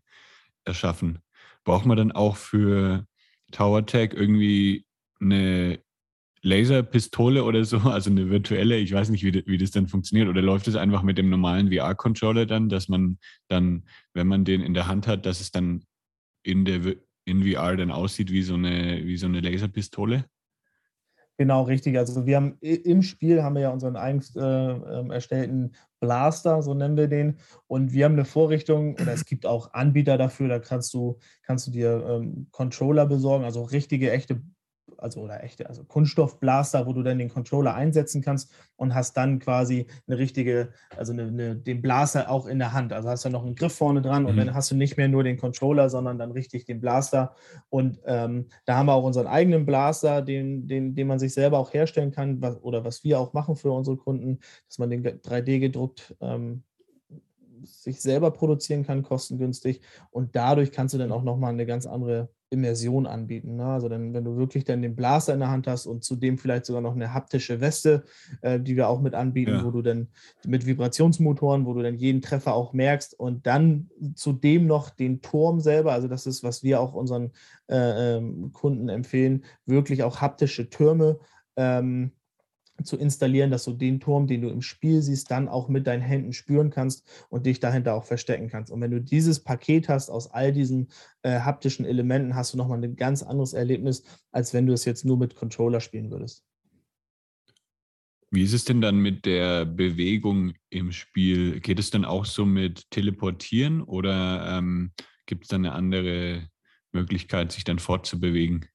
erschaffen. 0.65 1.19
Braucht 1.63 1.85
man 1.85 1.97
dann 1.97 2.11
auch 2.11 2.37
für 2.37 3.05
Tower 3.51 3.85
Tag 3.85 4.13
irgendwie 4.13 4.85
eine 5.19 5.79
Laserpistole 6.41 7.43
oder 7.43 7.65
so, 7.65 7.77
also 7.79 8.09
eine 8.09 8.29
virtuelle, 8.29 8.77
ich 8.77 8.93
weiß 8.93 9.09
nicht, 9.09 9.23
wie, 9.23 9.43
wie 9.45 9.57
das 9.57 9.71
dann 9.71 9.87
funktioniert, 9.87 10.29
oder 10.29 10.41
läuft 10.41 10.67
es 10.67 10.75
einfach 10.75 11.01
mit 11.01 11.17
dem 11.17 11.29
normalen 11.29 11.71
VR-Controller 11.71 12.45
dann, 12.45 12.69
dass 12.69 12.87
man 12.87 13.17
dann, 13.47 13.85
wenn 14.13 14.27
man 14.27 14.45
den 14.45 14.61
in 14.61 14.73
der 14.73 14.87
Hand 14.87 15.07
hat, 15.07 15.25
dass 15.25 15.41
es 15.41 15.51
dann 15.51 15.83
in 16.43 16.65
der 16.65 16.95
in 17.27 17.43
VR 17.43 17.75
dann 17.75 17.89
aussieht 17.89 18.31
wie 18.31 18.43
so 18.43 18.53
eine, 18.53 19.03
wie 19.03 19.17
so 19.17 19.25
eine 19.25 19.39
Laserpistole? 19.39 20.25
Genau, 21.37 21.63
richtig. 21.63 21.97
Also 21.97 22.25
wir 22.25 22.37
haben 22.37 22.57
im 22.61 23.01
Spiel 23.01 23.43
haben 23.43 23.55
wir 23.55 23.63
ja 23.63 23.69
unseren 23.71 23.97
eigens 23.97 24.35
äh, 24.35 24.39
ähm, 24.41 25.11
erstellten 25.11 25.75
Blaster, 25.99 26.61
so 26.61 26.73
nennen 26.73 26.95
wir 26.95 27.07
den. 27.09 27.39
Und 27.67 27.91
wir 27.91 28.05
haben 28.05 28.13
eine 28.13 28.23
Vorrichtung, 28.23 28.93
oder 28.93 29.11
es 29.11 29.25
gibt 29.25 29.45
auch 29.45 29.73
Anbieter 29.73 30.17
dafür, 30.17 30.47
da 30.47 30.59
kannst 30.59 30.93
du, 30.93 31.19
kannst 31.43 31.67
du 31.67 31.71
dir 31.71 32.05
ähm, 32.07 32.47
Controller 32.51 33.05
besorgen, 33.05 33.43
also 33.43 33.63
richtige, 33.63 34.11
echte 34.11 34.41
also 34.97 35.21
oder 35.21 35.43
echte, 35.43 35.67
also 35.67 35.83
Kunststoffblaster, 35.83 36.85
wo 36.85 36.93
du 36.93 37.03
dann 37.03 37.17
den 37.17 37.29
Controller 37.29 37.73
einsetzen 37.73 38.21
kannst 38.21 38.51
und 38.75 38.93
hast 38.93 39.13
dann 39.17 39.39
quasi 39.39 39.87
eine 40.07 40.17
richtige, 40.17 40.69
also 40.95 41.13
eine, 41.13 41.23
eine, 41.23 41.55
den 41.55 41.81
Blaster 41.81 42.29
auch 42.29 42.45
in 42.45 42.59
der 42.59 42.73
Hand. 42.73 42.93
Also 42.93 43.09
hast 43.09 43.25
du 43.25 43.29
noch 43.29 43.43
einen 43.43 43.55
Griff 43.55 43.73
vorne 43.73 44.01
dran 44.01 44.23
mhm. 44.23 44.29
und 44.29 44.37
dann 44.37 44.53
hast 44.53 44.71
du 44.71 44.75
nicht 44.75 44.97
mehr 44.97 45.07
nur 45.07 45.23
den 45.23 45.37
Controller, 45.37 45.89
sondern 45.89 46.17
dann 46.17 46.31
richtig 46.31 46.65
den 46.65 46.79
Blaster. 46.79 47.35
Und 47.69 47.99
ähm, 48.05 48.47
da 48.65 48.77
haben 48.77 48.87
wir 48.87 48.93
auch 48.93 49.03
unseren 49.03 49.27
eigenen 49.27 49.65
Blaster, 49.65 50.21
den, 50.21 50.67
den, 50.67 50.95
den 50.95 51.07
man 51.07 51.19
sich 51.19 51.33
selber 51.33 51.59
auch 51.59 51.73
herstellen 51.73 52.11
kann, 52.11 52.41
was, 52.41 52.61
oder 52.61 52.85
was 52.85 53.03
wir 53.03 53.19
auch 53.19 53.33
machen 53.33 53.55
für 53.55 53.71
unsere 53.71 53.97
Kunden, 53.97 54.39
dass 54.67 54.77
man 54.77 54.89
den 54.89 55.03
3D 55.03 55.59
gedruckt 55.59 56.15
ähm, 56.21 56.63
sich 57.63 58.01
selber 58.01 58.31
produzieren 58.31 58.83
kann, 58.83 59.03
kostengünstig. 59.03 59.81
Und 60.11 60.35
dadurch 60.35 60.71
kannst 60.71 60.93
du 60.93 60.97
dann 60.97 61.11
auch 61.11 61.23
nochmal 61.23 61.53
eine 61.53 61.65
ganz 61.65 61.85
andere 61.85 62.29
Immersion 62.55 63.05
anbieten. 63.05 63.57
Ne? 63.57 63.65
Also 63.65 63.89
dann, 63.89 64.13
wenn 64.13 64.23
du 64.23 64.37
wirklich 64.37 64.63
dann 64.63 64.81
den 64.81 64.95
Blaster 64.95 65.33
in 65.33 65.41
der 65.41 65.51
Hand 65.51 65.67
hast 65.67 65.85
und 65.85 66.03
zudem 66.03 66.37
vielleicht 66.37 66.65
sogar 66.65 66.81
noch 66.81 66.95
eine 66.95 67.13
haptische 67.13 67.61
Weste, 67.61 68.03
äh, 68.41 68.59
die 68.59 68.75
wir 68.75 68.89
auch 68.89 69.01
mit 69.01 69.13
anbieten, 69.13 69.51
ja. 69.51 69.65
wo 69.65 69.71
du 69.71 69.81
dann 69.81 70.07
mit 70.45 70.65
Vibrationsmotoren, 70.65 71.65
wo 71.65 71.73
du 71.73 71.83
dann 71.83 71.95
jeden 71.95 72.21
Treffer 72.21 72.53
auch 72.55 72.73
merkst 72.73 73.19
und 73.19 73.45
dann 73.45 73.89
zudem 74.15 74.65
noch 74.65 74.89
den 74.89 75.21
Turm 75.21 75.59
selber, 75.59 75.91
also 75.91 76.07
das 76.07 76.25
ist, 76.25 76.43
was 76.43 76.63
wir 76.63 76.79
auch 76.79 76.93
unseren 76.93 77.31
äh, 77.67 78.17
ähm, 78.17 78.51
Kunden 78.53 78.89
empfehlen, 78.89 79.43
wirklich 79.65 80.03
auch 80.03 80.21
haptische 80.21 80.69
Türme 80.69 81.19
ähm, 81.57 82.11
zu 82.83 82.97
installieren, 82.97 83.51
dass 83.51 83.63
du 83.63 83.73
den 83.73 83.99
Turm, 83.99 84.27
den 84.27 84.41
du 84.41 84.49
im 84.49 84.61
Spiel 84.61 85.01
siehst, 85.01 85.31
dann 85.31 85.47
auch 85.47 85.69
mit 85.69 85.87
deinen 85.87 86.01
Händen 86.01 86.33
spüren 86.33 86.69
kannst 86.69 87.07
und 87.29 87.45
dich 87.45 87.59
dahinter 87.59 87.93
auch 87.93 88.03
verstecken 88.03 88.49
kannst. 88.49 88.71
Und 88.71 88.81
wenn 88.81 88.91
du 88.91 89.01
dieses 89.01 89.39
Paket 89.39 89.89
hast 89.89 90.09
aus 90.09 90.31
all 90.31 90.51
diesen 90.51 90.89
äh, 91.23 91.39
haptischen 91.39 91.85
Elementen, 91.85 92.35
hast 92.35 92.53
du 92.53 92.57
nochmal 92.57 92.83
ein 92.83 92.95
ganz 92.95 93.23
anderes 93.23 93.53
Erlebnis, 93.53 94.03
als 94.31 94.53
wenn 94.53 94.67
du 94.67 94.73
es 94.73 94.85
jetzt 94.85 95.05
nur 95.05 95.17
mit 95.17 95.35
Controller 95.35 95.79
spielen 95.79 96.11
würdest. 96.11 96.43
Wie 98.31 98.43
ist 98.43 98.53
es 98.53 98.65
denn 98.65 98.81
dann 98.81 98.97
mit 98.97 99.25
der 99.25 99.65
Bewegung 99.65 100.53
im 100.69 100.91
Spiel? 100.91 101.61
Geht 101.61 101.79
es 101.79 101.91
dann 101.91 102.03
auch 102.03 102.25
so 102.25 102.45
mit 102.45 102.89
Teleportieren 102.91 103.81
oder 103.81 104.57
ähm, 104.57 104.91
gibt 105.25 105.45
es 105.45 105.47
dann 105.49 105.65
eine 105.65 105.73
andere 105.73 106.49
Möglichkeit, 106.91 107.51
sich 107.53 107.63
dann 107.63 107.79
fortzubewegen? 107.79 108.65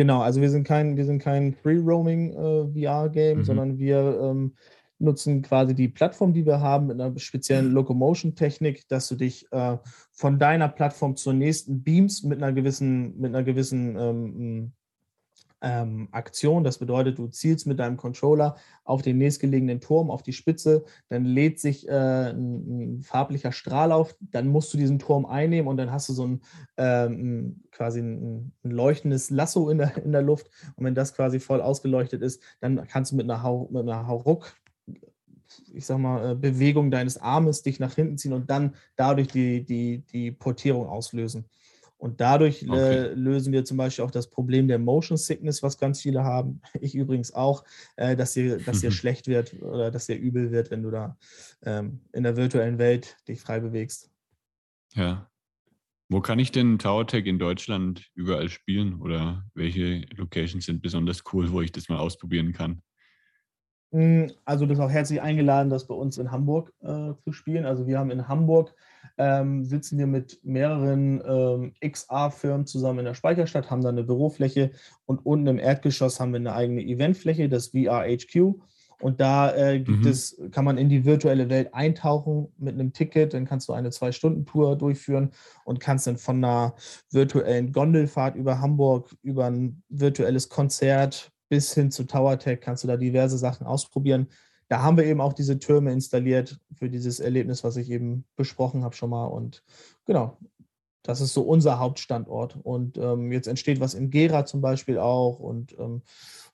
Genau, 0.00 0.22
also 0.22 0.40
wir 0.40 0.48
sind 0.48 0.64
kein, 0.66 0.96
wir 0.96 1.04
sind 1.04 1.18
kein 1.18 1.52
Free-Roaming-VR-Game, 1.52 3.14
äh, 3.14 3.34
mhm. 3.34 3.44
sondern 3.44 3.78
wir 3.78 4.18
ähm, 4.22 4.54
nutzen 4.98 5.42
quasi 5.42 5.74
die 5.74 5.88
Plattform, 5.88 6.32
die 6.32 6.46
wir 6.46 6.62
haben, 6.62 6.86
mit 6.86 6.98
einer 6.98 7.18
speziellen 7.18 7.70
Locomotion-Technik, 7.72 8.88
dass 8.88 9.08
du 9.08 9.16
dich 9.16 9.46
äh, 9.52 9.76
von 10.10 10.38
deiner 10.38 10.68
Plattform 10.68 11.16
zur 11.16 11.34
nächsten 11.34 11.82
beams 11.82 12.22
mit 12.22 12.42
einer 12.42 12.54
gewissen, 12.54 13.18
mit 13.18 13.34
einer 13.34 13.44
gewissen 13.44 13.94
ähm, 13.98 14.72
ähm, 15.62 16.08
Aktion. 16.12 16.64
Das 16.64 16.78
bedeutet, 16.78 17.18
du 17.18 17.28
zielst 17.28 17.66
mit 17.66 17.78
deinem 17.78 17.96
Controller 17.96 18.56
auf 18.84 19.02
den 19.02 19.18
nächstgelegenen 19.18 19.80
Turm, 19.80 20.10
auf 20.10 20.22
die 20.22 20.32
Spitze, 20.32 20.84
dann 21.08 21.24
lädt 21.24 21.60
sich 21.60 21.88
äh, 21.88 21.92
ein, 22.30 22.96
ein, 22.98 23.02
farblicher 23.02 23.52
Strahl 23.52 23.92
auf, 23.92 24.16
dann 24.20 24.48
musst 24.48 24.72
du 24.72 24.78
diesen 24.78 24.98
Turm 24.98 25.26
einnehmen 25.26 25.68
und 25.68 25.76
dann 25.76 25.92
hast 25.92 26.08
du 26.08 26.12
so 26.12 26.26
ein 26.26 26.40
ähm, 26.76 27.62
quasi 27.70 28.00
ein, 28.00 28.52
ein, 28.64 28.70
leuchtendes 28.70 29.30
Lasso 29.30 29.70
in 29.70 29.78
der, 29.78 29.96
in 30.04 30.12
der 30.12 30.22
Luft. 30.22 30.50
Und 30.76 30.84
wenn 30.84 30.94
das 30.94 31.14
quasi 31.14 31.40
voll 31.40 31.60
ausgeleuchtet 31.60 32.22
ist, 32.22 32.42
dann 32.60 32.86
kannst 32.88 33.12
du 33.12 33.16
mit 33.16 33.24
einer, 33.24 33.42
Hau, 33.42 33.68
mit 33.70 33.82
einer 33.82 34.06
Hauruck 34.06 34.54
ich 35.72 35.86
sag 35.86 35.98
mal, 35.98 36.32
äh, 36.32 36.34
Bewegung 36.34 36.90
deines 36.90 37.18
Armes 37.18 37.62
dich 37.62 37.80
nach 37.80 37.94
hinten 37.94 38.18
ziehen 38.18 38.32
und 38.32 38.50
dann 38.50 38.74
dadurch 38.96 39.28
die, 39.28 39.64
die, 39.64 40.04
die 40.12 40.30
Portierung 40.30 40.86
auslösen. 40.86 41.46
Und 42.00 42.22
dadurch 42.22 42.62
äh, 42.62 42.66
okay. 42.66 43.12
lösen 43.14 43.52
wir 43.52 43.66
zum 43.66 43.76
Beispiel 43.76 44.06
auch 44.06 44.10
das 44.10 44.30
Problem 44.30 44.68
der 44.68 44.78
Motion 44.78 45.18
Sickness, 45.18 45.62
was 45.62 45.76
ganz 45.76 46.00
viele 46.00 46.24
haben. 46.24 46.62
Ich 46.80 46.94
übrigens 46.94 47.34
auch, 47.34 47.62
äh, 47.96 48.16
dass 48.16 48.32
dir, 48.32 48.58
dass 48.58 48.80
dir 48.80 48.90
schlecht 48.90 49.26
wird 49.26 49.60
oder 49.62 49.90
dass 49.90 50.06
dir 50.06 50.16
übel 50.16 50.50
wird, 50.50 50.70
wenn 50.70 50.82
du 50.82 50.90
da 50.90 51.18
ähm, 51.62 52.00
in 52.12 52.22
der 52.22 52.38
virtuellen 52.38 52.78
Welt 52.78 53.18
dich 53.28 53.40
frei 53.40 53.60
bewegst. 53.60 54.10
Ja. 54.94 55.30
Wo 56.08 56.22
kann 56.22 56.38
ich 56.38 56.52
denn 56.52 56.78
TowerTech 56.78 57.26
in 57.26 57.38
Deutschland 57.38 58.10
überall 58.14 58.48
spielen 58.48 59.00
oder 59.00 59.44
welche 59.54 60.06
Locations 60.16 60.64
sind 60.64 60.80
besonders 60.80 61.22
cool, 61.32 61.52
wo 61.52 61.60
ich 61.60 61.70
das 61.70 61.90
mal 61.90 61.98
ausprobieren 61.98 62.52
kann? 62.54 62.80
Hm, 63.92 64.30
also 64.44 64.64
du 64.64 64.68
bist 64.68 64.80
auch 64.80 64.90
herzlich 64.90 65.20
eingeladen, 65.20 65.70
das 65.70 65.86
bei 65.86 65.94
uns 65.94 66.16
in 66.18 66.30
Hamburg 66.30 66.72
äh, 66.82 67.12
zu 67.24 67.32
spielen. 67.32 67.66
Also 67.66 67.86
wir 67.86 67.98
haben 67.98 68.10
in 68.10 68.28
Hamburg 68.28 68.74
ähm, 69.18 69.64
sitzen 69.64 69.98
wir 69.98 70.06
mit 70.06 70.40
mehreren 70.44 71.22
ähm, 71.26 71.72
XA-Firmen 71.84 72.66
zusammen 72.66 73.00
in 73.00 73.04
der 73.06 73.14
Speicherstadt, 73.14 73.70
haben 73.70 73.82
da 73.82 73.88
eine 73.88 74.04
Bürofläche 74.04 74.70
und 75.06 75.26
unten 75.26 75.46
im 75.48 75.58
Erdgeschoss 75.58 76.20
haben 76.20 76.32
wir 76.32 76.40
eine 76.40 76.54
eigene 76.54 76.82
Eventfläche, 76.82 77.48
das 77.48 77.68
VRHQ. 77.68 78.54
Und 79.00 79.20
da 79.20 79.54
äh, 79.54 79.80
gibt 79.80 80.04
mhm. 80.04 80.10
es, 80.10 80.40
kann 80.52 80.64
man 80.64 80.76
in 80.76 80.90
die 80.90 81.06
virtuelle 81.06 81.48
Welt 81.48 81.72
eintauchen 81.72 82.52
mit 82.58 82.74
einem 82.74 82.92
Ticket. 82.92 83.32
Dann 83.32 83.46
kannst 83.46 83.68
du 83.68 83.72
eine 83.72 83.90
Zwei-Stunden-Tour 83.90 84.76
durchführen 84.76 85.30
und 85.64 85.80
kannst 85.80 86.06
dann 86.06 86.18
von 86.18 86.36
einer 86.36 86.74
virtuellen 87.10 87.72
Gondelfahrt 87.72 88.36
über 88.36 88.60
Hamburg, 88.60 89.16
über 89.22 89.46
ein 89.46 89.82
virtuelles 89.88 90.50
Konzert 90.50 91.32
bis 91.50 91.74
hin 91.74 91.90
zu 91.90 92.04
TowerTech, 92.04 92.60
kannst 92.60 92.84
du 92.84 92.88
da 92.88 92.96
diverse 92.96 93.36
Sachen 93.36 93.66
ausprobieren 93.66 94.28
da 94.70 94.82
haben 94.82 94.96
wir 94.96 95.04
eben 95.04 95.20
auch 95.20 95.32
diese 95.32 95.58
Türme 95.58 95.92
installiert 95.92 96.60
für 96.72 96.88
dieses 96.88 97.18
Erlebnis, 97.18 97.64
was 97.64 97.76
ich 97.76 97.90
eben 97.90 98.24
besprochen 98.36 98.84
habe 98.84 98.94
schon 98.94 99.10
mal. 99.10 99.26
Und 99.26 99.64
genau, 100.04 100.38
das 101.02 101.20
ist 101.20 101.34
so 101.34 101.42
unser 101.42 101.80
Hauptstandort. 101.80 102.56
Und 102.62 102.96
ähm, 102.96 103.32
jetzt 103.32 103.48
entsteht 103.48 103.80
was 103.80 103.94
in 103.94 104.10
Gera 104.10 104.46
zum 104.46 104.60
Beispiel 104.60 104.98
auch 104.98 105.40
und 105.40 105.76
ähm, 105.76 106.02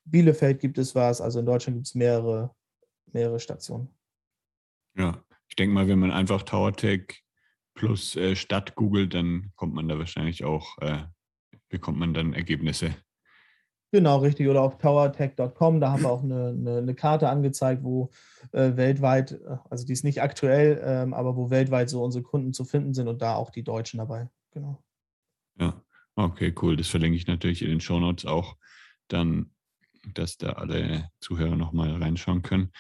Bielefeld 0.07 0.61
gibt 0.61 0.79
es 0.79 0.95
was. 0.95 1.21
Also 1.21 1.41
in 1.41 1.47
Deutschland 1.47 1.77
gibt 1.77 1.89
es 1.89 1.95
mehrere, 1.95 2.55
mehrere 3.13 3.39
Stationen. 3.39 3.91
Ja, 4.97 5.23
ich 5.49 5.57
denke 5.57 5.75
mal, 5.75 5.87
wenn 5.87 5.99
man 5.99 6.11
einfach 6.11 6.43
TowerTech 6.43 7.23
plus 7.75 8.17
äh, 8.17 8.35
Stadt 8.35 8.77
googelt, 8.77 9.13
dann 9.13 9.53
kommt 9.57 9.75
man 9.75 9.91
da 9.91 9.99
wahrscheinlich 9.99 10.43
auch, 10.43 10.79
äh, 10.79 11.03
bekommt 11.69 11.99
man 11.99 12.15
dann 12.15 12.33
Ergebnisse. 12.33 12.97
Genau, 13.97 14.19
richtig. 14.19 14.47
Oder 14.47 14.61
auf 14.61 14.77
towertech.com, 14.77 15.81
da 15.81 15.93
haben 15.93 16.03
wir 16.03 16.11
auch 16.11 16.23
eine, 16.23 16.49
eine, 16.49 16.79
eine 16.81 16.95
Karte 16.95 17.31
angezeigt, 17.31 17.83
wo 17.83 18.11
äh, 18.53 18.77
weltweit, 18.77 19.33
äh, 19.33 19.57
also 19.71 19.87
die 19.87 19.95
ist 19.95 20.05
nicht 20.05 20.21
aktuell, 20.21 20.83
ähm, 20.85 21.15
aber 21.15 21.35
wo 21.35 21.49
weltweit 21.49 21.89
so 21.89 22.05
unsere 22.05 22.23
Kunden 22.23 22.53
zu 22.53 22.67
finden 22.67 22.93
sind 22.93 23.09
und 23.09 23.23
da 23.23 23.37
auch 23.37 23.49
die 23.49 23.63
Deutschen 23.63 23.97
dabei. 23.97 24.29
Genau. 24.51 24.85
Ja, 25.59 25.81
okay, 26.15 26.55
cool. 26.61 26.77
Das 26.77 26.89
verlinke 26.89 27.17
ich 27.17 27.27
natürlich 27.27 27.63
in 27.63 27.71
den 27.71 27.81
Shownotes 27.81 28.27
auch, 28.27 28.59
dann, 29.09 29.51
dass 30.13 30.37
da 30.37 30.51
alle 30.51 31.09
Zuhörer 31.21 31.57
nochmal 31.57 31.91
reinschauen 31.97 32.43
können. 32.43 32.73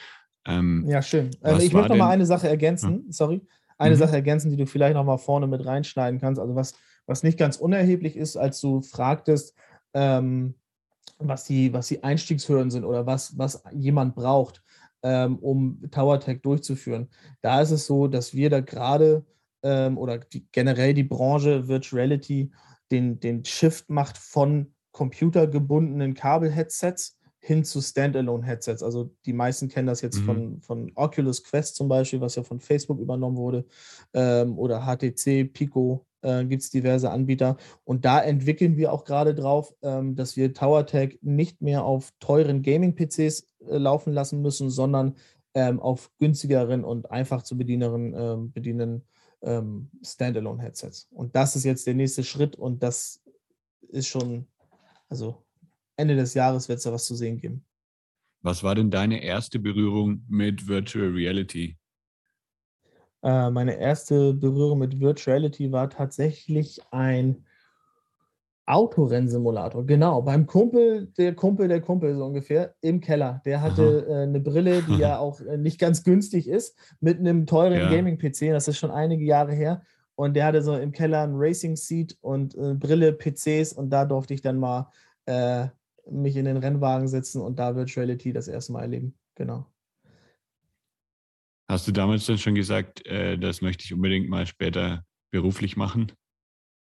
Ähm, 0.44 0.84
ja, 0.86 1.00
schön. 1.00 1.30
Ähm, 1.42 1.60
ich 1.60 1.72
möchte 1.72 1.92
nochmal 1.92 2.12
eine 2.12 2.26
Sache 2.26 2.46
ergänzen, 2.46 3.04
hm? 3.04 3.04
sorry. 3.10 3.40
Eine 3.78 3.94
mhm. 3.94 4.00
Sache 4.00 4.16
ergänzen, 4.16 4.50
die 4.50 4.58
du 4.58 4.66
vielleicht 4.66 4.96
nochmal 4.96 5.16
vorne 5.16 5.46
mit 5.46 5.64
reinschneiden 5.64 6.20
kannst. 6.20 6.38
Also 6.38 6.54
was, 6.54 6.74
was 7.06 7.22
nicht 7.22 7.38
ganz 7.38 7.56
unerheblich 7.56 8.18
ist, 8.18 8.36
als 8.36 8.60
du 8.60 8.82
fragtest, 8.82 9.54
ähm, 9.94 10.56
was 11.18 11.44
die, 11.44 11.72
was 11.72 11.88
die 11.88 12.02
Einstiegshürden 12.02 12.70
sind 12.70 12.84
oder 12.84 13.06
was, 13.06 13.36
was 13.38 13.62
jemand 13.72 14.14
braucht, 14.14 14.62
ähm, 15.02 15.38
um 15.38 15.82
TowerTech 15.90 16.42
durchzuführen. 16.42 17.08
Da 17.40 17.60
ist 17.60 17.70
es 17.70 17.86
so, 17.86 18.08
dass 18.08 18.34
wir 18.34 18.50
da 18.50 18.60
gerade 18.60 19.24
ähm, 19.62 19.98
oder 19.98 20.18
die, 20.18 20.46
generell 20.52 20.94
die 20.94 21.04
Branche 21.04 21.68
Virtuality 21.68 22.50
den, 22.90 23.20
den 23.20 23.44
Shift 23.44 23.90
macht 23.90 24.18
von 24.18 24.72
computergebundenen 24.92 26.14
Kabel-Headsets 26.14 27.18
hin 27.38 27.64
zu 27.64 27.80
Standalone-Headsets. 27.80 28.82
Also 28.82 29.14
die 29.24 29.32
meisten 29.32 29.68
kennen 29.68 29.86
das 29.86 30.00
jetzt 30.00 30.20
mhm. 30.20 30.24
von, 30.24 30.60
von 30.62 30.92
Oculus 30.96 31.44
Quest 31.44 31.76
zum 31.76 31.88
Beispiel, 31.88 32.20
was 32.20 32.34
ja 32.34 32.42
von 32.42 32.60
Facebook 32.60 32.98
übernommen 32.98 33.36
wurde, 33.36 33.64
ähm, 34.14 34.58
oder 34.58 34.80
HTC, 34.80 35.52
Pico, 35.52 36.04
äh, 36.26 36.44
gibt 36.44 36.62
es 36.62 36.70
diverse 36.70 37.10
Anbieter. 37.10 37.56
Und 37.84 38.04
da 38.04 38.20
entwickeln 38.20 38.76
wir 38.76 38.92
auch 38.92 39.04
gerade 39.04 39.34
drauf, 39.34 39.72
ähm, 39.82 40.16
dass 40.16 40.36
wir 40.36 40.52
TowerTag 40.52 41.18
nicht 41.22 41.62
mehr 41.62 41.84
auf 41.84 42.12
teuren 42.18 42.62
Gaming-PCs 42.62 43.46
äh, 43.68 43.78
laufen 43.78 44.12
lassen 44.12 44.42
müssen, 44.42 44.68
sondern 44.68 45.14
ähm, 45.54 45.80
auf 45.80 46.10
günstigeren 46.18 46.84
und 46.84 47.10
einfach 47.10 47.42
zu 47.42 47.56
bedieneren, 47.56 48.14
ähm, 48.14 48.52
bedienen 48.52 49.02
ähm, 49.42 49.90
Standalone-Headsets. 50.02 51.08
Und 51.12 51.36
das 51.36 51.56
ist 51.56 51.64
jetzt 51.64 51.86
der 51.86 51.94
nächste 51.94 52.24
Schritt 52.24 52.56
und 52.56 52.82
das 52.82 53.22
ist 53.88 54.08
schon, 54.08 54.46
also 55.08 55.44
Ende 55.96 56.16
des 56.16 56.34
Jahres 56.34 56.68
wird 56.68 56.78
es 56.78 56.84
da 56.84 56.92
was 56.92 57.06
zu 57.06 57.14
sehen 57.14 57.38
geben. 57.38 57.64
Was 58.42 58.62
war 58.62 58.74
denn 58.74 58.90
deine 58.90 59.22
erste 59.22 59.58
Berührung 59.58 60.24
mit 60.28 60.66
Virtual 60.68 61.08
Reality? 61.08 61.76
Äh, 63.26 63.50
meine 63.50 63.76
erste 63.76 64.34
Berührung 64.34 64.78
mit 64.78 65.00
Virtuality 65.00 65.72
war 65.72 65.90
tatsächlich 65.90 66.80
ein 66.92 67.44
Autorennsimulator, 68.66 69.84
genau. 69.84 70.22
Beim 70.22 70.46
Kumpel, 70.46 71.08
der 71.18 71.34
Kumpel, 71.34 71.66
der 71.66 71.80
Kumpel 71.80 72.14
so 72.14 72.24
ungefähr, 72.24 72.76
im 72.82 73.00
Keller. 73.00 73.42
Der 73.44 73.62
hatte 73.62 74.06
äh, 74.08 74.22
eine 74.22 74.38
Brille, 74.38 74.80
die 74.82 74.96
ja 74.98 75.18
auch 75.18 75.40
äh, 75.40 75.56
nicht 75.56 75.80
ganz 75.80 76.04
günstig 76.04 76.46
ist, 76.46 76.78
mit 77.00 77.18
einem 77.18 77.46
teuren 77.46 77.72
ja. 77.72 77.90
Gaming-PC. 77.90 78.52
Das 78.52 78.68
ist 78.68 78.78
schon 78.78 78.92
einige 78.92 79.24
Jahre 79.24 79.52
her. 79.52 79.82
Und 80.14 80.34
der 80.34 80.46
hatte 80.46 80.62
so 80.62 80.76
im 80.76 80.92
Keller 80.92 81.22
ein 81.22 81.34
Racing-Seat 81.34 82.18
und 82.20 82.54
äh, 82.54 82.74
Brille, 82.74 83.12
PCs. 83.12 83.72
Und 83.72 83.90
da 83.90 84.04
durfte 84.04 84.34
ich 84.34 84.42
dann 84.42 84.58
mal 84.58 84.88
äh, 85.26 85.66
mich 86.08 86.36
in 86.36 86.44
den 86.44 86.58
Rennwagen 86.58 87.08
setzen 87.08 87.42
und 87.42 87.58
da 87.58 87.74
Virtuality 87.74 88.32
das 88.32 88.46
erste 88.46 88.72
Mal 88.72 88.82
erleben. 88.82 89.16
Genau. 89.34 89.66
Hast 91.68 91.88
du 91.88 91.92
damals 91.92 92.26
dann 92.26 92.38
schon 92.38 92.54
gesagt, 92.54 93.06
äh, 93.06 93.36
das 93.38 93.60
möchte 93.60 93.84
ich 93.84 93.92
unbedingt 93.92 94.28
mal 94.28 94.46
später 94.46 95.04
beruflich 95.30 95.76
machen? 95.76 96.12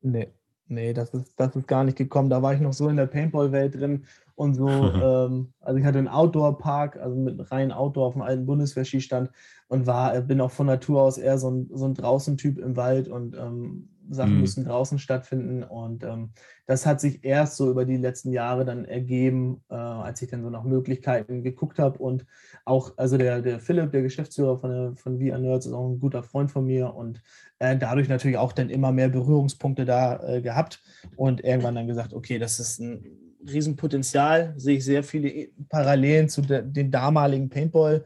Nee, 0.01 0.33
Nee, 0.67 0.95
das 0.95 1.13
ist, 1.13 1.39
das 1.39 1.55
ist 1.57 1.69
gar 1.69 1.85
nicht 1.85 1.99
gekommen. 1.99 2.31
Da 2.31 2.43
war 2.43 2.55
ich 2.55 2.61
noch 2.61 2.73
so 2.73 2.89
in 2.89 2.97
der 2.97 3.07
Paintball-Welt 3.07 3.75
drin 3.75 4.07
und 4.35 4.55
so. 4.55 4.69
ähm, 4.69 5.53
also 5.61 5.79
ich 5.79 5.85
hatte 5.85 5.99
einen 5.99 6.09
Outdoor-Park, 6.09 6.97
also 6.97 7.17
mit 7.17 7.51
rein 7.51 7.71
Outdoor 7.71 8.07
auf 8.07 8.13
dem 8.15 8.23
alten 8.23 8.47
Bundeswehr-Skistand 8.47 9.31
und 9.69 9.87
war, 9.87 10.17
äh, 10.17 10.23
bin 10.23 10.41
auch 10.41 10.51
von 10.51 10.67
Natur 10.67 11.03
aus 11.03 11.19
eher 11.19 11.39
so 11.39 11.51
ein, 11.51 11.69
so 11.73 11.85
ein 11.85 11.95
Draußen-Typ 11.95 12.59
im 12.59 12.77
Wald 12.77 13.09
und 13.09 13.37
ähm, 13.37 13.91
Sachen 14.11 14.35
mhm. 14.35 14.41
müssen 14.41 14.65
draußen 14.65 14.99
stattfinden. 14.99 15.63
Und 15.63 16.05
ähm, 16.05 16.31
das 16.67 16.87
hat 16.87 17.01
sich 17.01 17.25
erst 17.25 17.57
so 17.57 17.71
über 17.71 17.85
die 17.85 17.97
letzten 17.97 18.33
Jahre 18.33 18.65
dann 18.65 18.85
ergeben, 18.85 19.63
äh, 19.71 19.75
als 19.75 20.23
ich 20.23 20.31
dann 20.31 20.43
so 20.43 20.51
nach 20.51 20.65
Möglichkeiten 20.65 21.43
geguckt 21.43 21.79
habe. 21.79 21.99
Und 21.99 22.27
auch, 22.65 22.93
also 22.97 23.19
der, 23.19 23.43
der 23.43 23.61
Philipp, 23.61 23.93
der 23.93 24.03
Geschäftsführer 24.03 24.59
von, 24.59 24.71
der, 24.71 24.93
von 24.97 25.19
VR 25.19 25.39
Nerds, 25.39 25.67
ist 25.67 25.73
auch 25.73 25.89
ein 25.89 26.01
guter 26.01 26.23
Freund 26.23 26.51
von 26.51 26.67
mir 26.67 26.95
und 26.95 27.23
äh, 27.59 27.77
dadurch 27.77 28.09
natürlich 28.09 28.39
auch 28.39 28.53
dann 28.53 28.71
immer 28.71 28.93
mehr 28.93 29.09
Berührungspunkte 29.09 29.85
da 29.85 30.23
äh, 30.27 30.41
gehabt 30.41 30.83
und 31.17 31.43
irgendwann 31.43 31.75
dann 31.75 31.87
gesagt, 31.87 32.13
okay, 32.13 32.39
das 32.39 32.61
ist 32.61 32.81
ein 32.81 33.05
Riesenpotenzial, 33.47 34.55
sehe 34.57 34.79
ich 34.79 34.85
sehr 34.85 35.03
viele 35.03 35.49
Parallelen 35.69 36.29
zu 36.29 36.43
de, 36.43 36.63
den 36.65 36.91
damaligen 36.91 37.49
Paintball. 37.49 38.05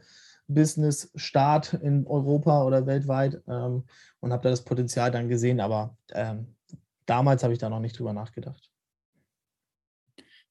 Business-Start 0.49 1.75
in 1.75 2.05
Europa 2.05 2.63
oder 2.63 2.85
weltweit 2.85 3.41
ähm, 3.47 3.85
und 4.19 4.33
habe 4.33 4.43
da 4.43 4.49
das 4.49 4.65
Potenzial 4.65 5.11
dann 5.11 5.29
gesehen, 5.29 5.59
aber 5.59 5.95
ähm, 6.11 6.55
damals 7.05 7.43
habe 7.43 7.53
ich 7.53 7.59
da 7.59 7.69
noch 7.69 7.79
nicht 7.79 7.97
drüber 7.97 8.13
nachgedacht. 8.13 8.69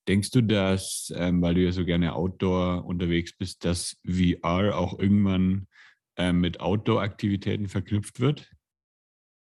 Denkst 0.06 0.30
du, 0.30 0.40
dass, 0.40 1.12
ähm, 1.14 1.42
weil 1.42 1.54
du 1.54 1.60
ja 1.62 1.72
so 1.72 1.84
gerne 1.84 2.14
Outdoor 2.14 2.86
unterwegs 2.86 3.36
bist, 3.36 3.64
dass 3.66 4.00
VR 4.06 4.78
auch 4.78 4.98
irgendwann 4.98 5.66
ähm, 6.16 6.40
mit 6.40 6.60
Outdoor-Aktivitäten 6.60 7.68
verknüpft 7.68 8.18
wird? 8.18 8.50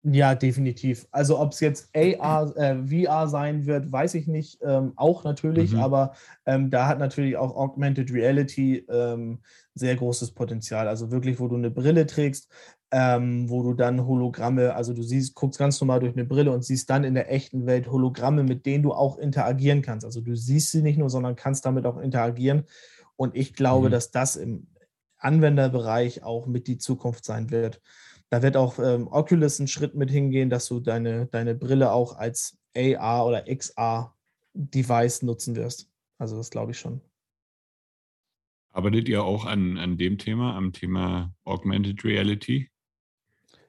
Ja, 0.05 0.35
definitiv. 0.37 1.09
Also 1.11 1.40
ob 1.40 1.52
es 1.52 1.61
jetzt 1.61 1.90
AR, 1.95 2.57
äh, 2.57 2.76
VR 2.87 3.26
sein 3.28 3.67
wird, 3.67 3.90
weiß 3.90 4.14
ich 4.14 4.28
nicht. 4.28 4.59
Ähm, 4.62 4.93
auch 4.95 5.25
natürlich, 5.25 5.73
mhm. 5.73 5.81
aber 5.81 6.14
ähm, 6.47 6.71
da 6.71 6.87
hat 6.87 7.00
natürlich 7.00 7.37
auch 7.37 7.57
Augmented 7.57 8.12
Reality 8.12 8.87
ähm, 8.88 9.40
sehr 9.75 9.97
großes 9.97 10.33
Potenzial. 10.33 10.87
Also 10.87 11.11
wirklich, 11.11 11.40
wo 11.40 11.49
du 11.49 11.57
eine 11.57 11.71
Brille 11.71 12.07
trägst, 12.07 12.49
ähm, 12.90 13.50
wo 13.50 13.62
du 13.62 13.75
dann 13.75 14.07
Hologramme, 14.07 14.75
also 14.75 14.95
du 14.95 15.02
siehst, 15.02 15.35
guckst 15.35 15.59
ganz 15.59 15.81
normal 15.81 16.00
durch 16.00 16.14
eine 16.14 16.25
Brille 16.25 16.52
und 16.52 16.64
siehst 16.64 16.88
dann 16.88 17.05
in 17.05 17.14
der 17.14 17.33
echten 17.33 17.67
Welt 17.67 17.90
Hologramme, 17.90 18.45
mit 18.45 18.67
denen 18.67 18.85
du 18.85 18.93
auch 18.93 19.19
interagieren 19.19 19.83
kannst. 19.83 20.07
Also 20.07 20.21
du 20.21 20.37
siehst 20.37 20.71
sie 20.71 20.83
nicht 20.83 20.99
nur, 20.99 21.11
sondern 21.11 21.37
kannst 21.37 21.67
damit 21.67 21.87
auch 21.87 21.99
interagieren. 21.99 22.64
Und 23.17 23.37
ich 23.37 23.52
glaube, 23.52 23.88
mhm. 23.88 23.93
dass 23.93 24.12
das 24.12 24.37
im 24.37 24.69
Anwenderbereich 25.19 26.23
auch 26.23 26.47
mit 26.47 26.69
die 26.69 26.78
Zukunft 26.78 27.25
sein 27.25 27.50
wird. 27.50 27.81
Da 28.30 28.42
wird 28.42 28.56
auch 28.56 28.78
ähm, 28.78 29.08
Oculus 29.11 29.58
einen 29.58 29.68
Schritt 29.68 29.94
mit 29.94 30.11
hingehen, 30.11 30.50
dass 30.50 30.66
du 30.66 30.80
deine, 30.80 31.26
deine 31.26 31.54
Brille 31.54 31.92
auch 31.92 32.16
als 32.16 32.58
AR 32.76 33.26
oder 33.26 33.44
XR-Device 33.44 35.23
nutzen 35.23 35.56
wirst. 35.56 35.90
Also 36.18 36.37
das 36.37 36.50
glaube 36.50 36.73
ich 36.73 36.78
schon. 36.78 37.00
Arbeitet 38.70 39.08
ihr 39.08 39.25
auch 39.25 39.47
an, 39.47 39.78
an 39.78 39.97
dem 39.97 40.18
Thema, 40.18 40.54
am 40.54 40.73
Thema 40.73 41.32
Augmented 41.44 42.04
Reality? 42.04 42.70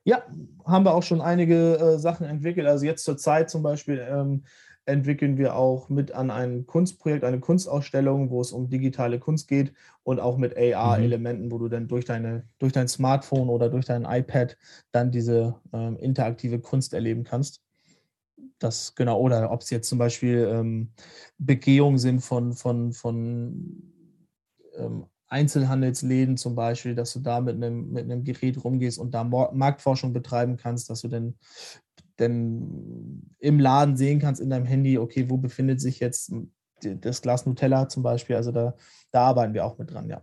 Ja, 0.03 0.23
haben 0.65 0.85
wir 0.85 0.93
auch 0.93 1.03
schon 1.03 1.21
einige 1.21 1.77
äh, 1.77 1.99
Sachen 1.99 2.25
entwickelt. 2.25 2.67
Also 2.67 2.85
jetzt 2.85 3.05
zur 3.05 3.17
Zeit 3.17 3.49
zum 3.49 3.63
Beispiel 3.63 4.05
ähm, 4.09 4.43
entwickeln 4.89 5.37
wir 5.37 5.55
auch 5.55 5.89
mit 5.89 6.11
an 6.11 6.31
einem 6.31 6.65
Kunstprojekt, 6.65 7.23
eine 7.23 7.39
Kunstausstellung, 7.39 8.29
wo 8.29 8.41
es 8.41 8.51
um 8.51 8.69
digitale 8.69 9.19
Kunst 9.19 9.47
geht 9.47 9.73
und 10.03 10.19
auch 10.19 10.37
mit 10.37 10.57
AR-Elementen, 10.57 11.45
mhm. 11.45 11.51
wo 11.51 11.57
du 11.57 11.69
dann 11.69 11.87
durch, 11.87 12.05
deine, 12.05 12.43
durch 12.57 12.73
dein 12.73 12.87
Smartphone 12.87 13.49
oder 13.49 13.69
durch 13.69 13.85
dein 13.85 14.05
iPad 14.05 14.57
dann 14.91 15.11
diese 15.11 15.55
ähm, 15.71 15.97
interaktive 15.97 16.59
Kunst 16.59 16.93
erleben 16.93 17.23
kannst. 17.23 17.61
Das 18.57 18.95
genau, 18.95 19.19
oder 19.19 19.51
ob 19.51 19.61
es 19.61 19.69
jetzt 19.69 19.87
zum 19.87 19.99
Beispiel 19.99 20.49
ähm, 20.51 20.91
Begehungen 21.37 21.97
sind 21.97 22.19
von, 22.19 22.53
von, 22.53 22.91
von 22.91 23.93
ähm, 24.75 25.05
Einzelhandelsläden 25.29 26.37
zum 26.37 26.55
Beispiel, 26.55 26.95
dass 26.95 27.13
du 27.13 27.19
da 27.19 27.39
mit 27.39 27.55
einem, 27.55 27.91
mit 27.91 28.03
einem 28.03 28.23
Gerät 28.23 28.63
rumgehst 28.63 28.97
und 28.97 29.11
da 29.11 29.23
Marktforschung 29.23 30.11
betreiben 30.11 30.57
kannst, 30.57 30.89
dass 30.89 31.01
du 31.01 31.07
dann 31.07 31.35
denn 32.19 33.35
im 33.39 33.59
Laden 33.59 33.97
sehen 33.97 34.19
kannst 34.19 34.41
in 34.41 34.49
deinem 34.49 34.65
Handy, 34.65 34.97
okay, 34.97 35.29
wo 35.29 35.37
befindet 35.37 35.81
sich 35.81 35.99
jetzt 35.99 36.33
das 36.81 37.21
Glas 37.21 37.45
Nutella 37.45 37.89
zum 37.89 38.03
Beispiel. 38.03 38.35
Also 38.35 38.51
da, 38.51 38.75
da 39.11 39.27
arbeiten 39.27 39.53
wir 39.53 39.65
auch 39.65 39.77
mit 39.77 39.91
dran, 39.91 40.09
ja. 40.09 40.21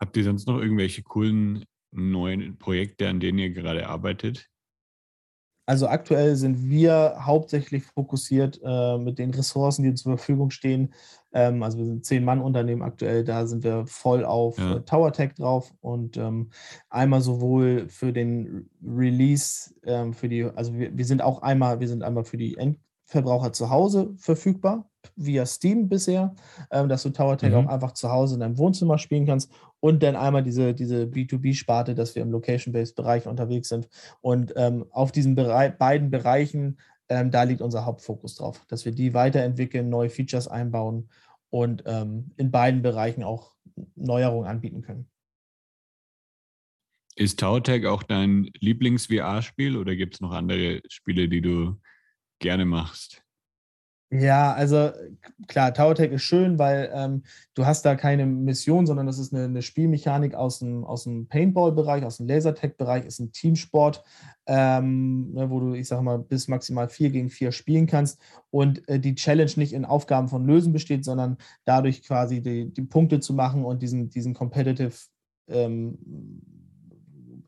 Habt 0.00 0.16
ihr 0.16 0.24
sonst 0.24 0.46
noch 0.46 0.60
irgendwelche 0.60 1.02
coolen 1.02 1.64
neuen 1.92 2.58
Projekte, 2.58 3.08
an 3.08 3.20
denen 3.20 3.38
ihr 3.38 3.50
gerade 3.50 3.88
arbeitet? 3.88 4.50
Also 5.66 5.88
aktuell 5.88 6.36
sind 6.36 6.68
wir 6.68 7.16
hauptsächlich 7.20 7.84
fokussiert 7.84 8.60
äh, 8.62 8.98
mit 8.98 9.18
den 9.18 9.30
Ressourcen, 9.30 9.82
die 9.82 9.94
zur 9.94 10.16
Verfügung 10.16 10.50
stehen. 10.50 10.92
Ähm, 11.32 11.62
also 11.62 11.78
wir 11.78 11.86
sind 11.86 12.04
zehn 12.04 12.24
Mann 12.24 12.42
Unternehmen 12.42 12.82
aktuell, 12.82 13.24
da 13.24 13.46
sind 13.46 13.64
wir 13.64 13.86
voll 13.86 14.24
auf 14.24 14.58
ja. 14.58 14.76
äh, 14.76 14.80
Tower 14.82 15.12
Tech 15.12 15.34
drauf 15.34 15.72
und 15.80 16.16
ähm, 16.16 16.50
einmal 16.90 17.22
sowohl 17.22 17.88
für 17.88 18.12
den 18.12 18.68
Release, 18.86 19.74
ähm, 19.84 20.12
für 20.12 20.28
die, 20.28 20.44
also 20.44 20.74
wir, 20.74 20.96
wir 20.96 21.04
sind 21.06 21.22
auch 21.22 21.42
einmal, 21.42 21.80
wir 21.80 21.88
sind 21.88 22.02
einmal 22.02 22.24
für 22.24 22.36
die 22.36 22.56
Endverbraucher 22.58 23.52
zu 23.52 23.70
Hause 23.70 24.14
verfügbar 24.18 24.90
via 25.16 25.46
Steam 25.46 25.88
bisher, 25.88 26.34
ähm, 26.70 26.88
dass 26.88 27.02
du 27.02 27.10
Tower 27.10 27.36
Tech 27.36 27.50
mhm. 27.50 27.56
auch 27.56 27.66
einfach 27.66 27.92
zu 27.92 28.10
Hause 28.10 28.34
in 28.34 28.40
deinem 28.40 28.58
Wohnzimmer 28.58 28.98
spielen 28.98 29.26
kannst 29.26 29.52
und 29.80 30.02
dann 30.02 30.16
einmal 30.16 30.42
diese, 30.42 30.74
diese 30.74 31.04
B2B-Sparte, 31.04 31.94
dass 31.94 32.14
wir 32.14 32.22
im 32.22 32.30
Location-Based-Bereich 32.30 33.26
unterwegs 33.26 33.68
sind. 33.68 33.88
Und 34.20 34.54
ähm, 34.56 34.86
auf 34.90 35.12
diesen 35.12 35.34
Bereich, 35.34 35.76
beiden 35.76 36.10
Bereichen, 36.10 36.78
ähm, 37.08 37.30
da 37.30 37.42
liegt 37.42 37.60
unser 37.60 37.84
Hauptfokus 37.84 38.36
drauf, 38.36 38.64
dass 38.68 38.84
wir 38.84 38.92
die 38.92 39.14
weiterentwickeln, 39.14 39.88
neue 39.88 40.10
Features 40.10 40.48
einbauen 40.48 41.08
und 41.50 41.84
ähm, 41.86 42.32
in 42.36 42.50
beiden 42.50 42.82
Bereichen 42.82 43.22
auch 43.22 43.54
Neuerungen 43.94 44.48
anbieten 44.48 44.82
können. 44.82 45.08
Ist 47.16 47.38
Tower 47.38 47.62
auch 47.86 48.02
dein 48.02 48.50
Lieblings-VR-Spiel 48.58 49.76
oder 49.76 49.94
gibt 49.94 50.14
es 50.14 50.20
noch 50.20 50.32
andere 50.32 50.80
Spiele, 50.88 51.28
die 51.28 51.42
du 51.42 51.80
gerne 52.40 52.64
machst? 52.64 53.23
Ja, 54.10 54.52
also 54.52 54.90
klar, 55.48 55.74
Tech 55.74 56.12
ist 56.12 56.22
schön, 56.22 56.58
weil 56.58 56.90
ähm, 56.94 57.24
du 57.54 57.66
hast 57.66 57.84
da 57.84 57.96
keine 57.96 58.26
Mission, 58.26 58.86
sondern 58.86 59.06
das 59.06 59.18
ist 59.18 59.34
eine, 59.34 59.44
eine 59.44 59.62
Spielmechanik 59.62 60.34
aus 60.34 60.60
dem, 60.60 60.84
aus 60.84 61.04
dem 61.04 61.26
Paintball-Bereich, 61.26 62.04
aus 62.04 62.18
dem 62.18 62.28
Lasertech-Bereich, 62.28 63.06
ist 63.06 63.18
ein 63.18 63.32
Teamsport, 63.32 64.04
ähm, 64.46 65.32
ne, 65.32 65.50
wo 65.50 65.58
du, 65.58 65.74
ich 65.74 65.88
sag 65.88 66.00
mal, 66.02 66.18
bis 66.18 66.46
maximal 66.46 66.88
4 66.88 67.10
gegen 67.10 67.28
4 67.28 67.50
spielen 67.50 67.86
kannst 67.86 68.20
und 68.50 68.88
äh, 68.88 69.00
die 69.00 69.16
Challenge 69.16 69.50
nicht 69.56 69.72
in 69.72 69.84
Aufgaben 69.84 70.28
von 70.28 70.46
Lösen 70.46 70.72
besteht, 70.72 71.04
sondern 71.04 71.36
dadurch 71.64 72.02
quasi 72.04 72.40
die, 72.40 72.72
die 72.72 72.82
Punkte 72.82 73.18
zu 73.18 73.32
machen 73.34 73.64
und 73.64 73.82
diesen, 73.82 74.10
diesen 74.10 74.34
Competitive 74.34 74.94
ähm, 75.48 75.98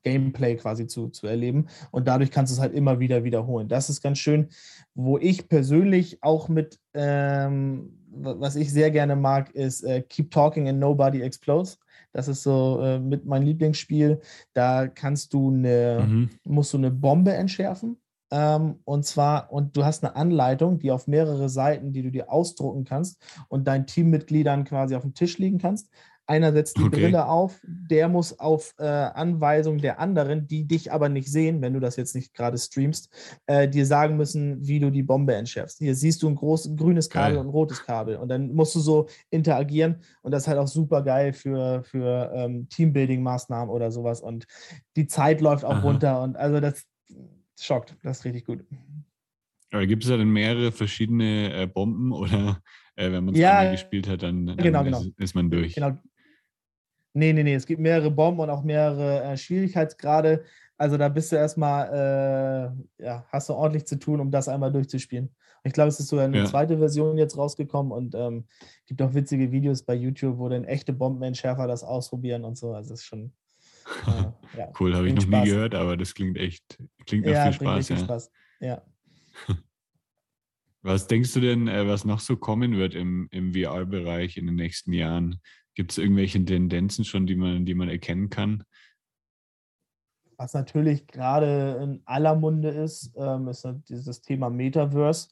Gameplay 0.07 0.55
quasi 0.55 0.87
zu, 0.87 1.09
zu 1.09 1.27
erleben. 1.27 1.66
Und 1.90 2.07
dadurch 2.07 2.31
kannst 2.31 2.53
du 2.53 2.55
es 2.55 2.61
halt 2.61 2.75
immer 2.75 3.01
wieder 3.01 3.25
wiederholen. 3.25 3.66
Das 3.66 3.90
ist 3.90 4.01
ganz 4.01 4.19
schön, 4.19 4.51
wo 4.95 5.19
ich 5.19 5.49
persönlich 5.49 6.23
auch 6.23 6.49
mit, 6.49 6.79
ähm, 6.95 7.99
was 8.12 8.55
ich 8.55 8.73
sehr 8.73 8.92
gerne 8.92 9.16
mag, 9.16 9.51
ist 9.51 9.83
äh, 9.83 10.03
Keep 10.03 10.31
Talking 10.31 10.69
and 10.69 10.79
Nobody 10.79 11.23
Explodes. 11.23 11.81
Das 12.12 12.29
ist 12.29 12.45
so 12.45 12.81
äh, 12.81 13.01
mit 13.01 13.27
mein 13.27 13.42
Lieblingsspiel. 13.42 14.21
Da 14.53 14.87
kannst 14.87 15.35
du 15.35 15.51
eine, 15.51 16.07
mhm. 16.09 16.31
musst 16.45 16.73
du 16.73 16.79
eine 16.79 16.92
Bombe 16.92 17.33
entschärfen. 17.35 17.97
Ähm, 18.31 18.77
und 18.85 19.05
zwar, 19.05 19.53
und 19.53 19.77
du 19.77 19.85
hast 19.85 20.05
eine 20.05 20.14
Anleitung, 20.14 20.79
die 20.79 20.92
auf 20.92 21.09
mehrere 21.09 21.49
Seiten, 21.49 21.92
die 21.92 22.03
du 22.03 22.12
dir 22.12 22.31
ausdrucken 22.31 22.85
kannst 22.85 23.21
und 23.49 23.66
deinen 23.66 23.87
Teammitgliedern 23.87 24.64
quasi 24.64 24.95
auf 24.95 25.03
dem 25.03 25.14
Tisch 25.14 25.38
liegen 25.38 25.59
kannst. 25.59 25.90
Einer 26.29 26.53
setzt 26.53 26.77
die 26.77 26.83
okay. 26.83 27.03
Brille 27.03 27.29
auf, 27.29 27.61
der 27.62 28.09
muss 28.09 28.39
auf 28.39 28.75
äh, 28.79 28.85
Anweisung 28.85 29.79
der 29.79 30.01
anderen, 30.01 30.49
die 30.49 30.67
dich 30.67 30.91
aber 30.91 31.09
nicht 31.09 31.31
sehen, 31.31 31.62
wenn 31.62 31.73
du 31.73 31.81
das 31.81 31.97
jetzt 31.97 32.17
nicht 32.17 32.35
gerade 32.35 32.59
streamst, 32.59 33.11
äh, 33.47 33.69
dir 33.69 33.87
sagen 33.87 34.17
müssen, 34.17 34.67
wie 34.67 34.81
du 34.81 34.91
die 34.91 35.05
Bombe 35.05 35.35
entschärfst. 35.35 35.79
Hier 35.79 35.95
siehst 35.95 36.23
du 36.23 36.29
ein 36.29 36.35
großes 36.35 36.77
grünes 36.77 37.09
Kabel 37.09 37.35
geil. 37.35 37.39
und 37.39 37.47
ein 37.47 37.51
rotes 37.51 37.85
Kabel 37.85 38.17
und 38.17 38.29
dann 38.29 38.53
musst 38.53 38.75
du 38.75 38.81
so 38.81 39.07
interagieren 39.31 40.01
und 40.23 40.33
das 40.33 40.43
ist 40.43 40.49
halt 40.49 40.59
auch 40.59 40.67
super 40.67 41.03
geil 41.03 41.33
für, 41.33 41.85
für 41.85 42.33
ähm, 42.35 42.69
Teambuilding-Maßnahmen 42.71 43.71
oder 43.71 43.93
sowas 43.93 44.21
und 44.21 44.47
die 44.97 45.07
Zeit 45.07 45.41
läuft 45.41 45.65
auch 45.65 45.77
Aha. 45.77 45.81
runter 45.81 46.23
und 46.23 46.37
also 46.37 46.59
das 46.59 46.87
schockt, 47.59 47.97
das 48.03 48.19
ist 48.19 48.25
richtig 48.25 48.47
gut. 48.47 48.65
Aber 49.71 49.87
gibt 49.87 50.05
es 50.05 50.11
da 50.11 50.17
dann 50.17 50.31
mehrere 50.31 50.73
verschiedene 50.73 51.53
äh, 51.53 51.67
Bomben 51.67 52.12
oder 52.12 52.61
äh, 52.97 53.12
wenn 53.12 53.25
man 53.25 53.35
es 53.35 53.41
Ja, 53.41 53.59
einmal 53.59 53.73
gespielt 53.73 54.09
hat, 54.09 54.23
dann, 54.23 54.47
dann 54.47 54.57
genau, 54.57 54.81
ist, 54.83 54.87
genau. 54.87 55.05
ist 55.19 55.35
man 55.35 55.51
durch? 55.51 55.75
Genau. 55.75 55.97
Nee, 57.16 57.33
nee, 57.33 57.42
nee. 57.42 57.55
Es 57.55 57.64
gibt 57.66 57.81
mehrere 57.81 58.11
Bomben 58.11 58.40
und 58.40 58.50
auch 58.50 58.62
mehrere 58.62 59.22
äh, 59.24 59.37
Schwierigkeitsgrade. 59.38 60.44
Also 60.76 60.98
da 60.98 61.09
bist 61.09 61.33
du 61.33 61.37
erstmal, 61.37 61.88
äh, 63.00 63.02
ja, 63.05 63.24
hast 63.31 63.48
du 63.48 63.55
ordentlich 63.55 63.87
zu 63.87 63.98
tun, 63.98 64.20
um 64.20 64.31
das 64.31 64.48
einmal 64.48 64.70
durchzuspielen. 64.70 65.35
Ich 65.64 65.72
glaube, 65.72 65.88
es 65.88 65.98
ist 65.98 66.09
sogar 66.09 66.26
eine 66.26 66.37
Ja. 66.38 66.44
zweite 66.44 66.76
Version 66.76 67.16
jetzt 67.16 67.38
rausgekommen 67.38 67.90
und 67.90 68.14
ähm, 68.14 68.44
gibt 68.87 69.00
auch 69.00 69.14
witzige 69.14 69.50
Videos 69.50 69.83
bei 69.83 69.94
YouTube, 69.94 70.37
wo 70.38 70.48
dann 70.50 70.64
echte 70.64 70.92
Bombenentschärfer 70.92 71.66
das 71.66 71.83
ausprobieren 71.83 72.44
und 72.44 72.59
so. 72.59 72.74
Also 72.74 72.90
das 72.90 73.00
ist 73.00 73.07
schon, 73.07 73.33
äh, 74.07 74.59
ja. 74.59 74.68
Cool, 74.79 74.94
habe 74.94 75.09
ich 75.09 75.14
noch 75.14 75.22
bringt 75.22 75.31
nie 75.31 75.37
Spaß. 75.38 75.48
gehört, 75.48 75.74
aber 75.74 75.96
das 75.96 76.14
klingt 76.14 76.37
echt, 76.37 76.79
klingt 77.07 77.24
nach 77.24 77.33
Ja, 77.33 77.44
viel 77.46 77.52
Spaß. 77.55 77.88
Ja. 77.88 77.96
Spaß. 77.96 78.31
Ja. 78.61 78.83
Was 80.83 81.07
denkst 81.09 81.33
du 81.33 81.40
denn, 81.40 81.66
äh, 81.66 81.88
was 81.88 82.05
noch 82.05 82.20
so 82.20 82.37
kommen 82.37 82.76
wird 82.76 82.94
im, 82.94 83.29
im 83.33 83.52
VR-Bereich 83.55 84.37
in 84.37 84.46
den 84.46 84.55
nächsten 84.57 84.92
Jahren? 84.92 85.40
Gibt 85.77 85.93
es 85.93 85.99
irgendwelche 85.99 86.45
Tendenzen 86.45 87.05
schon, 87.05 87.27
die 87.27 87.37
man, 87.37 87.65
die 87.67 87.75
man 87.75 87.89
erkennen 87.91 88.31
kann? 88.31 88.65
Was 90.39 90.55
natürlich 90.55 91.07
gerade 91.07 91.79
in 91.83 92.03
aller 92.07 92.35
Munde 92.35 92.71
ist, 92.71 93.12
ähm, 93.17 93.49
ist 93.49 93.65
halt 93.65 93.89
dieses 93.89 94.21
Thema 94.23 94.51
Metaverse, 94.51 95.29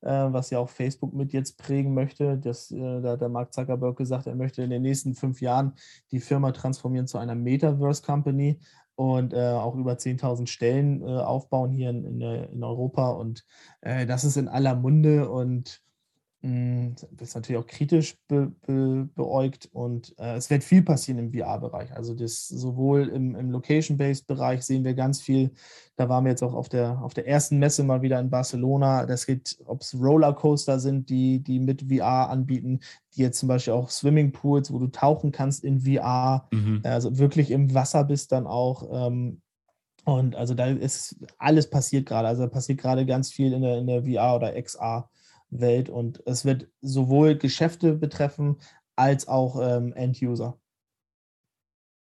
äh, 0.00 0.08
was 0.08 0.50
ja 0.50 0.60
auch 0.60 0.68
Facebook 0.68 1.12
mit 1.12 1.32
jetzt 1.32 1.58
prägen 1.58 1.94
möchte. 1.94 2.38
Das, 2.38 2.70
äh, 2.70 3.00
da 3.02 3.12
hat 3.12 3.20
der 3.20 3.28
Mark 3.28 3.52
Zuckerberg 3.52 3.96
gesagt, 3.96 4.26
er 4.28 4.36
möchte 4.36 4.62
in 4.62 4.70
den 4.70 4.82
nächsten 4.82 5.14
fünf 5.14 5.40
Jahren 5.40 5.74
die 6.12 6.20
Firma 6.20 6.52
transformieren 6.52 7.06
zu 7.08 7.18
einer 7.18 7.34
Metaverse-Company 7.34 8.60
und 8.94 9.32
äh, 9.32 9.50
auch 9.50 9.74
über 9.74 9.96
10.000 9.98 10.48
Stellen 10.48 11.02
äh, 11.02 11.06
aufbauen 11.06 11.72
hier 11.72 11.90
in, 11.90 12.04
in, 12.04 12.20
der- 12.20 12.50
in 12.50 12.62
Europa. 12.62 13.10
Und 13.10 13.44
äh, 13.80 14.06
das 14.06 14.22
ist 14.22 14.36
in 14.36 14.46
aller 14.48 14.76
Munde 14.76 15.28
und 15.28 15.80
das 17.12 17.28
ist 17.28 17.34
natürlich 17.36 17.62
auch 17.62 17.66
kritisch 17.68 18.16
be, 18.26 18.52
be, 18.66 19.08
beäugt 19.14 19.68
und 19.72 20.12
äh, 20.18 20.34
es 20.34 20.50
wird 20.50 20.64
viel 20.64 20.82
passieren 20.82 21.20
im 21.20 21.32
VR-Bereich. 21.32 21.94
Also 21.94 22.14
das 22.14 22.48
sowohl 22.48 23.08
im, 23.08 23.36
im 23.36 23.52
Location-Based-Bereich 23.52 24.62
sehen 24.64 24.82
wir 24.82 24.94
ganz 24.94 25.20
viel. 25.20 25.52
Da 25.94 26.08
waren 26.08 26.24
wir 26.24 26.30
jetzt 26.30 26.42
auch 26.42 26.54
auf 26.54 26.68
der, 26.68 27.00
auf 27.02 27.14
der 27.14 27.28
ersten 27.28 27.58
Messe 27.58 27.84
mal 27.84 28.02
wieder 28.02 28.18
in 28.18 28.28
Barcelona. 28.28 29.06
Das 29.06 29.24
geht, 29.26 29.56
ob 29.66 29.82
es 29.82 29.94
Rollercoaster 29.94 30.80
sind, 30.80 31.10
die, 31.10 31.38
die 31.38 31.60
mit 31.60 31.82
VR 31.82 32.28
anbieten, 32.30 32.80
die 33.14 33.22
jetzt 33.22 33.38
zum 33.38 33.48
Beispiel 33.48 33.74
auch 33.74 33.90
Swimmingpools, 33.90 34.72
wo 34.72 34.80
du 34.80 34.88
tauchen 34.88 35.30
kannst 35.30 35.62
in 35.62 35.80
VR, 35.82 36.48
Mhm. 36.50 36.80
also 36.82 37.18
wirklich 37.18 37.52
im 37.52 37.72
Wasser 37.72 38.02
bist 38.02 38.32
dann 38.32 38.48
auch. 38.48 38.88
Ähm, 38.90 39.42
und 40.04 40.34
also 40.34 40.54
da 40.54 40.66
ist 40.66 41.16
alles 41.38 41.70
passiert 41.70 42.06
gerade. 42.06 42.26
Also 42.26 42.42
da 42.42 42.48
passiert 42.48 42.80
gerade 42.80 43.06
ganz 43.06 43.30
viel 43.30 43.52
in 43.52 43.62
der, 43.62 43.78
in 43.78 43.86
der 43.86 44.02
VR 44.02 44.34
oder 44.34 44.56
XR-Welt 45.52 45.88
und 45.90 46.22
es 46.26 46.44
wird 46.44 46.68
sowohl 46.80 47.36
Geschäfte 47.36 47.94
betreffen 47.94 48.56
als 48.96 49.28
auch 49.28 49.60
ähm, 49.60 49.92
End-User. 49.92 50.58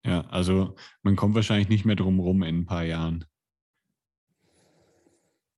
Ja, 0.04 0.22
also 0.28 0.74
man 1.02 1.16
kommt 1.16 1.34
wahrscheinlich 1.34 1.68
nicht 1.68 1.84
mehr 1.84 1.96
drum 1.96 2.18
rum 2.18 2.42
in 2.42 2.60
ein 2.60 2.66
paar 2.66 2.84
Jahren. 2.84 3.24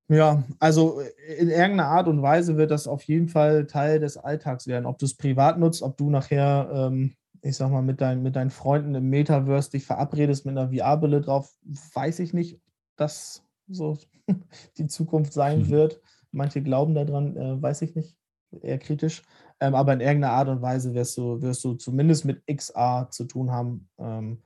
Ja, 0.09 0.45
also 0.59 1.01
in 1.39 1.49
irgendeiner 1.49 1.87
Art 1.87 2.09
und 2.09 2.21
Weise 2.21 2.59
wird 2.59 2.71
das 2.71 2.87
auf 2.87 3.03
jeden 3.05 3.29
Fall 3.29 3.67
Teil 3.67 4.01
des 4.01 4.19
Alltags 4.19 4.67
werden. 4.67 4.85
Ob 4.85 4.99
du 4.99 5.07
es 5.07 5.17
privat 5.17 5.59
nutzt, 5.59 5.81
ob 5.81 5.97
du 5.97 6.11
nachher, 6.11 6.71
ähm, 6.75 7.15
ich 7.41 7.57
sag 7.57 7.71
mal, 7.71 7.81
mit, 7.81 8.03
dein, 8.03 8.23
mit 8.23 8.37
deinen 8.37 8.51
Freunden 8.51 8.95
im 8.95 9.09
Metaverse 9.09 9.71
dich 9.71 9.87
verabredest 9.87 10.45
mit 10.45 10.59
einer 10.59 10.69
VR-Brille 10.71 11.23
drauf, 11.23 11.51
weiß 11.95 12.19
ich 12.19 12.35
nicht, 12.35 12.61
dass 12.97 13.43
so 13.67 13.97
die 14.77 14.89
Zukunft 14.89 15.33
sein 15.33 15.61
Mhm. 15.61 15.71
wird. 15.71 16.03
Manche 16.35 16.63
glauben 16.63 16.95
daran, 16.95 17.37
äh, 17.37 17.63
weiß 17.63 17.83
ich 17.83 17.95
nicht, 17.95 18.17
eher 18.63 18.79
kritisch. 18.79 19.23
Ähm, 19.61 19.75
aber 19.75 19.93
in 19.93 20.01
irgendeiner 20.01 20.35
Art 20.35 20.49
und 20.49 20.63
Weise 20.63 20.95
wirst 20.95 21.17
du, 21.17 21.41
wirst 21.41 21.65
du 21.65 21.75
zumindest 21.75 22.25
mit 22.25 22.43
XR 22.47 23.09
zu 23.11 23.25
tun 23.25 23.51
haben 23.51 23.89
ähm, 23.99 24.43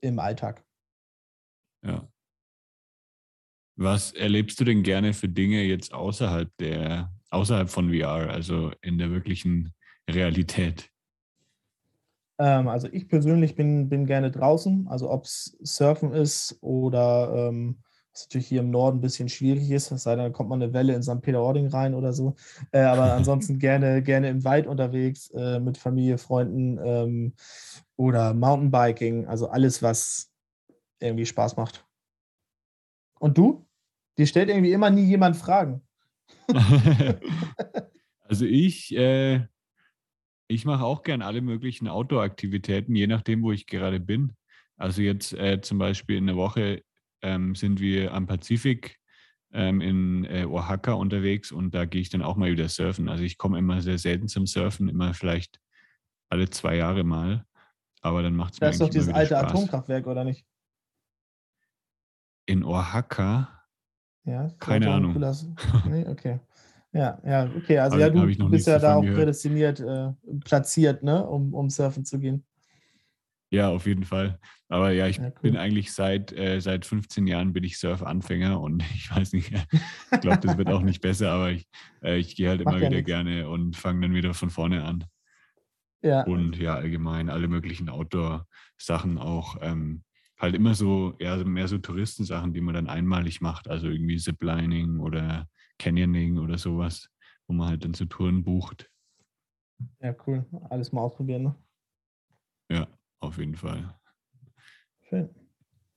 im 0.00 0.18
Alltag. 0.18 0.64
Ja. 1.84 2.08
Was 3.76 4.12
erlebst 4.12 4.60
du 4.60 4.64
denn 4.64 4.82
gerne 4.82 5.14
für 5.14 5.28
Dinge 5.28 5.62
jetzt 5.62 5.94
außerhalb 5.94 6.50
der, 6.58 7.12
außerhalb 7.30 7.70
von 7.70 7.90
VR, 7.90 8.30
also 8.30 8.72
in 8.82 8.98
der 8.98 9.10
wirklichen 9.10 9.72
Realität? 10.08 10.90
Ähm, 12.38 12.68
also 12.68 12.88
ich 12.90 13.08
persönlich 13.08 13.54
bin, 13.54 13.88
bin 13.88 14.06
gerne 14.06 14.30
draußen, 14.30 14.88
also 14.88 15.10
ob 15.10 15.24
es 15.24 15.56
Surfen 15.62 16.12
ist 16.12 16.58
oder 16.60 17.48
ähm, 17.48 17.82
was 18.12 18.26
natürlich 18.26 18.48
hier 18.48 18.60
im 18.60 18.70
Norden 18.70 18.98
ein 18.98 19.00
bisschen 19.00 19.28
schwierig 19.28 19.70
ist, 19.70 19.90
es 19.90 20.02
sei 20.02 20.16
denn, 20.16 20.24
da 20.24 20.30
kommt 20.30 20.48
mal 20.48 20.56
eine 20.56 20.72
Welle 20.72 20.94
in 20.94 21.02
St. 21.02 21.20
Peter-Ording 21.20 21.68
rein 21.68 21.94
oder 21.94 22.12
so. 22.12 22.34
Äh, 22.72 22.80
aber 22.80 23.12
ansonsten 23.14 23.58
gerne, 23.58 24.02
gerne 24.02 24.28
im 24.28 24.44
Wald 24.44 24.66
unterwegs, 24.66 25.30
äh, 25.30 25.60
mit 25.60 25.78
Familie, 25.78 26.18
Freunden 26.18 26.78
ähm, 26.84 27.34
oder 27.96 28.34
Mountainbiking, 28.34 29.26
also 29.26 29.48
alles, 29.48 29.82
was 29.82 30.30
irgendwie 30.98 31.26
Spaß 31.26 31.56
macht. 31.56 31.86
Und 33.18 33.38
du? 33.38 33.66
Dir 34.18 34.26
stellt 34.26 34.48
irgendwie 34.48 34.72
immer 34.72 34.90
nie 34.90 35.04
jemand 35.04 35.36
Fragen. 35.36 35.82
also 38.22 38.44
ich, 38.44 38.94
äh, 38.96 39.46
ich 40.48 40.64
mache 40.64 40.84
auch 40.84 41.02
gern 41.02 41.22
alle 41.22 41.42
möglichen 41.42 41.86
Outdoor-Aktivitäten, 41.86 42.94
je 42.94 43.06
nachdem, 43.06 43.42
wo 43.42 43.52
ich 43.52 43.66
gerade 43.66 44.00
bin. 44.00 44.32
Also 44.76 45.02
jetzt 45.02 45.32
äh, 45.34 45.60
zum 45.60 45.78
Beispiel 45.78 46.16
in 46.16 46.26
der 46.26 46.36
Woche 46.36 46.82
ähm, 47.22 47.54
sind 47.54 47.80
wir 47.80 48.12
am 48.14 48.26
Pazifik 48.26 48.98
ähm, 49.52 49.80
in 49.80 50.24
äh, 50.24 50.44
Oaxaca 50.44 50.92
unterwegs 50.92 51.52
und 51.52 51.74
da 51.74 51.84
gehe 51.84 52.00
ich 52.00 52.10
dann 52.10 52.22
auch 52.22 52.36
mal 52.36 52.50
wieder 52.50 52.68
surfen. 52.68 53.08
Also 53.08 53.24
ich 53.24 53.38
komme 53.38 53.58
immer 53.58 53.80
sehr 53.82 53.98
selten 53.98 54.28
zum 54.28 54.46
Surfen, 54.46 54.88
immer 54.88 55.14
vielleicht 55.14 55.60
alle 56.28 56.48
zwei 56.50 56.76
Jahre 56.76 57.04
mal. 57.04 57.44
Aber 58.02 58.22
dann 58.22 58.34
macht 58.34 58.54
es 58.54 58.60
mir 58.60 58.66
Da 58.66 58.70
ist 58.70 58.80
doch 58.80 58.88
dieses 58.88 59.12
alte 59.12 59.36
Spaß. 59.36 59.50
Atomkraftwerk, 59.50 60.06
oder 60.06 60.24
nicht? 60.24 60.46
In 62.46 62.64
Oaxaca? 62.64 63.60
Ja, 64.24 64.48
Keine 64.58 64.90
Ahnung. 64.90 65.14
Nee, 65.86 66.06
okay. 66.06 66.40
Ja, 66.92 67.20
ja, 67.24 67.50
okay. 67.56 67.78
Also 67.78 67.96
Hab 67.96 68.14
ja, 68.14 68.24
du 68.24 68.50
bist 68.50 68.66
ja 68.66 68.78
da 68.78 68.96
auch 68.96 69.02
gehört. 69.02 69.18
prädestiniert, 69.18 69.80
äh, 69.80 70.12
platziert, 70.44 71.02
ne, 71.02 71.24
um, 71.24 71.54
um 71.54 71.70
surfen 71.70 72.04
zu 72.04 72.18
gehen. 72.18 72.44
Ja, 73.50 73.68
auf 73.70 73.86
jeden 73.86 74.04
Fall. 74.04 74.38
Aber 74.68 74.92
ja, 74.92 75.08
ich 75.08 75.18
Ja, 75.18 75.24
cool. 75.26 75.32
bin 75.42 75.56
eigentlich 75.56 75.92
seit, 75.92 76.32
äh, 76.32 76.60
seit 76.60 76.86
15 76.86 77.26
Jahren 77.26 77.52
bin 77.52 77.64
ich 77.64 77.78
Surfanfänger 77.78 78.60
und 78.60 78.82
ich 78.94 79.10
weiß 79.14 79.32
nicht, 79.32 79.52
ich 79.52 80.20
glaube, 80.20 80.38
das 80.40 80.56
wird 80.56 80.70
auch 80.70 80.82
nicht 80.82 81.00
besser, 81.00 81.32
aber 81.32 81.50
ich, 81.50 81.66
äh, 82.02 82.16
ich 82.18 82.36
gehe 82.36 82.48
halt 82.48 82.60
Macht 82.64 82.74
immer 82.74 82.80
ja 82.80 82.88
wieder 82.88 82.98
nix. 82.98 83.06
gerne 83.06 83.48
und 83.48 83.76
fange 83.76 84.02
dann 84.02 84.14
wieder 84.14 84.34
von 84.34 84.50
vorne 84.50 84.84
an. 84.84 85.04
Ja, 86.02 86.22
Und 86.26 86.56
ja, 86.56 86.74
allgemein 86.76 87.28
alle 87.28 87.48
möglichen 87.48 87.88
Outdoor-Sachen 87.88 89.18
auch. 89.18 89.56
Ähm, 89.60 90.04
halt 90.38 90.54
immer 90.54 90.74
so, 90.74 91.14
ja, 91.18 91.36
mehr 91.44 91.68
so 91.68 91.78
Touristensachen, 91.78 92.54
die 92.54 92.60
man 92.60 92.74
dann 92.74 92.88
einmalig 92.88 93.40
macht. 93.40 93.68
Also 93.68 93.88
irgendwie 93.88 94.16
Ziplining 94.16 95.00
oder 95.00 95.46
Canyoning 95.78 96.38
oder 96.38 96.56
sowas, 96.56 97.08
wo 97.46 97.52
man 97.54 97.68
halt 97.68 97.84
dann 97.84 97.94
so 97.94 98.04
Touren 98.06 98.44
bucht. 98.44 98.90
ja, 100.00 100.14
cool. 100.26 100.44
Alles 100.70 100.92
mal 100.92 101.02
ausprobieren, 101.02 101.42
ne? 101.42 101.54
Ja, 102.68 102.86
auf 103.20 103.38
jeden 103.38 103.56
Fall. 103.56 103.94
Schön. 105.08 105.30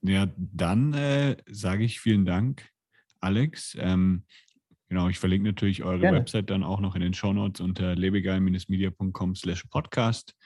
Ja, 0.02 0.30
dann 0.36 0.92
äh, 0.92 1.36
sage 1.46 1.84
ich 1.84 2.00
vielen 2.00 2.24
Dank, 2.26 2.70
Alex. 3.20 3.76
Ähm, 3.80 4.24
genau, 4.88 5.08
ich 5.08 5.18
verlinke 5.18 5.48
natürlich 5.48 5.82
eure 5.82 6.00
Gerne. 6.00 6.18
Website 6.18 6.50
dann 6.50 6.62
auch 6.62 6.80
noch 6.80 6.94
in 6.94 7.00
den 7.00 7.14
Shownotes 7.14 7.60
unter 7.60 7.94
lebegeil-media.com 7.94 9.34
slash 9.34 9.64
podcast. 9.64 10.36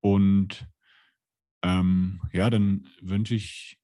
Und 0.00 0.66
ähm, 1.62 2.20
ja, 2.32 2.50
dann 2.50 2.88
wünsche 3.00 3.34
ich 3.34 3.78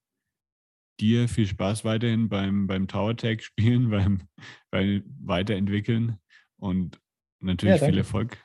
dir 0.99 1.27
viel 1.27 1.47
Spaß 1.47 1.85
weiterhin 1.85 2.29
beim, 2.29 2.67
beim 2.67 2.87
Tower 2.87 3.15
Tag 3.15 3.41
spielen, 3.41 3.89
beim, 3.89 4.27
beim 4.71 5.03
Weiterentwickeln 5.21 6.19
und 6.57 6.99
natürlich 7.39 7.81
Ja, 7.81 7.87
viel. 7.87 7.97
Erfolg. 7.97 8.37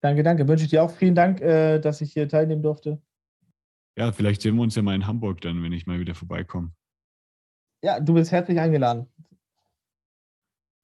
Danke, 0.00 0.22
danke. 0.22 0.46
Wünsche 0.46 0.64
ich 0.64 0.70
dir 0.70 0.82
auch 0.82 0.90
vielen 0.90 1.14
Dank, 1.14 1.40
äh, 1.40 1.78
dass 1.78 2.00
ich 2.00 2.12
hier 2.12 2.28
teilnehmen 2.28 2.62
durfte. 2.62 3.00
Ja, 3.96 4.12
vielleicht 4.12 4.42
sehen 4.42 4.54
wir 4.54 4.62
uns 4.62 4.76
ja 4.76 4.82
mal 4.82 4.94
in 4.94 5.06
Hamburg 5.06 5.40
dann, 5.40 5.62
wenn 5.62 5.72
ich 5.72 5.86
mal 5.86 5.98
wieder 5.98 6.14
vorbeikomme. 6.14 6.72
Ja, 7.82 7.98
du 7.98 8.14
bist 8.14 8.30
herzlich 8.30 8.58
eingeladen. 8.60 9.12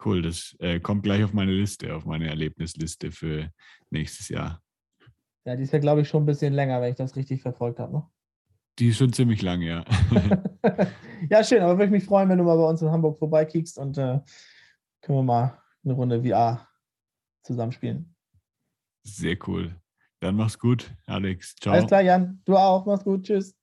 Cool, 0.05 0.22
das 0.22 0.57
äh, 0.59 0.81
kommt 0.81 1.05
gleich 1.05 1.22
auf 1.22 1.33
meine 1.33 1.53
Liste, 1.53 1.94
auf 1.94 2.05
meine 2.05 2.29
Erlebnisliste 2.29 3.12
für 3.12 3.50
nächstes 3.90 4.29
Jahr. 4.29 4.61
Ja, 5.46 5.57
die 5.57 5.62
ist 5.62 5.72
ja, 5.72 5.79
glaube 5.79 6.00
ich, 6.00 6.09
schon 6.09 6.24
ein 6.24 6.27
bisschen 6.27 6.53
länger, 6.53 6.81
wenn 6.81 6.90
ich 6.90 6.96
das 6.96 7.16
richtig 7.16 7.42
verfolgt 7.42 7.79
habe. 7.79 7.92
Ne? 7.92 8.03
Die 8.79 8.88
ist 8.88 8.98
schon 8.98 9.12
ziemlich 9.12 9.42
lang, 9.42 9.62
ja. 9.62 9.85
ja, 11.31 11.44
schön, 11.44 11.62
aber 11.62 11.74
würde 11.74 11.85
ich 11.85 11.90
mich 11.90 12.05
freuen, 12.05 12.29
wenn 12.29 12.38
du 12.38 12.44
mal 12.44 12.57
bei 12.57 12.68
uns 12.68 12.83
in 12.83 12.90
Hamburg 12.90 13.18
vorbeikickst 13.18 13.79
und 13.79 13.96
äh, 13.96 14.20
können 15.03 15.18
wir 15.18 15.22
mal 15.22 15.62
eine 15.85 15.94
Runde 15.94 16.22
VR 16.22 16.66
zusammenspielen. 17.42 18.13
Sehr 19.04 19.36
cool. 19.46 19.74
Dann 20.20 20.36
mach's 20.36 20.58
gut, 20.58 20.90
Alex. 21.06 21.54
Ciao. 21.60 21.74
Alles 21.74 21.86
klar, 21.86 22.00
Jan. 22.00 22.40
Du 22.44 22.56
auch. 22.56 22.86
Mach's 22.86 23.04
gut. 23.04 23.24
Tschüss. 23.24 23.54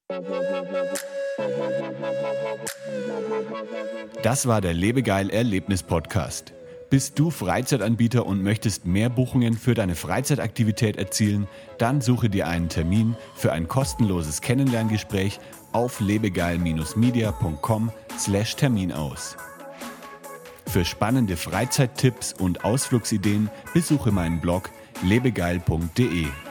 Das 4.24 4.46
war 4.46 4.62
der 4.62 4.74
Lebegeil 4.74 5.32
Erlebnis 5.32 5.82
Podcast. 5.82 6.54
Bist 6.92 7.18
du 7.18 7.32
Freizeitanbieter 7.32 8.26
und 8.26 8.44
möchtest 8.44 8.86
mehr 8.86 9.10
Buchungen 9.10 9.56
für 9.56 9.74
deine 9.74 9.96
Freizeitaktivität 9.96 10.98
erzielen? 10.98 11.48
Dann 11.78 12.02
suche 12.02 12.30
dir 12.30 12.48
einen 12.48 12.70
Termin 12.70 13.16
für 13.34 13.54
ein 13.54 13.68
kostenloses 13.68 14.42
Kennenlerngespräch 14.42 15.40
auf 15.72 16.00
lebegeil-media.com/termin 16.02 18.92
aus. 18.92 19.38
Für 20.68 20.86
spannende 20.86 21.38
Freizeittipps 21.38 22.34
und 22.34 22.66
Ausflugsideen 22.66 23.50
besuche 23.74 24.12
meinen 24.12 24.42
Blog 24.42 24.70
lebegeil.de. 25.04 26.51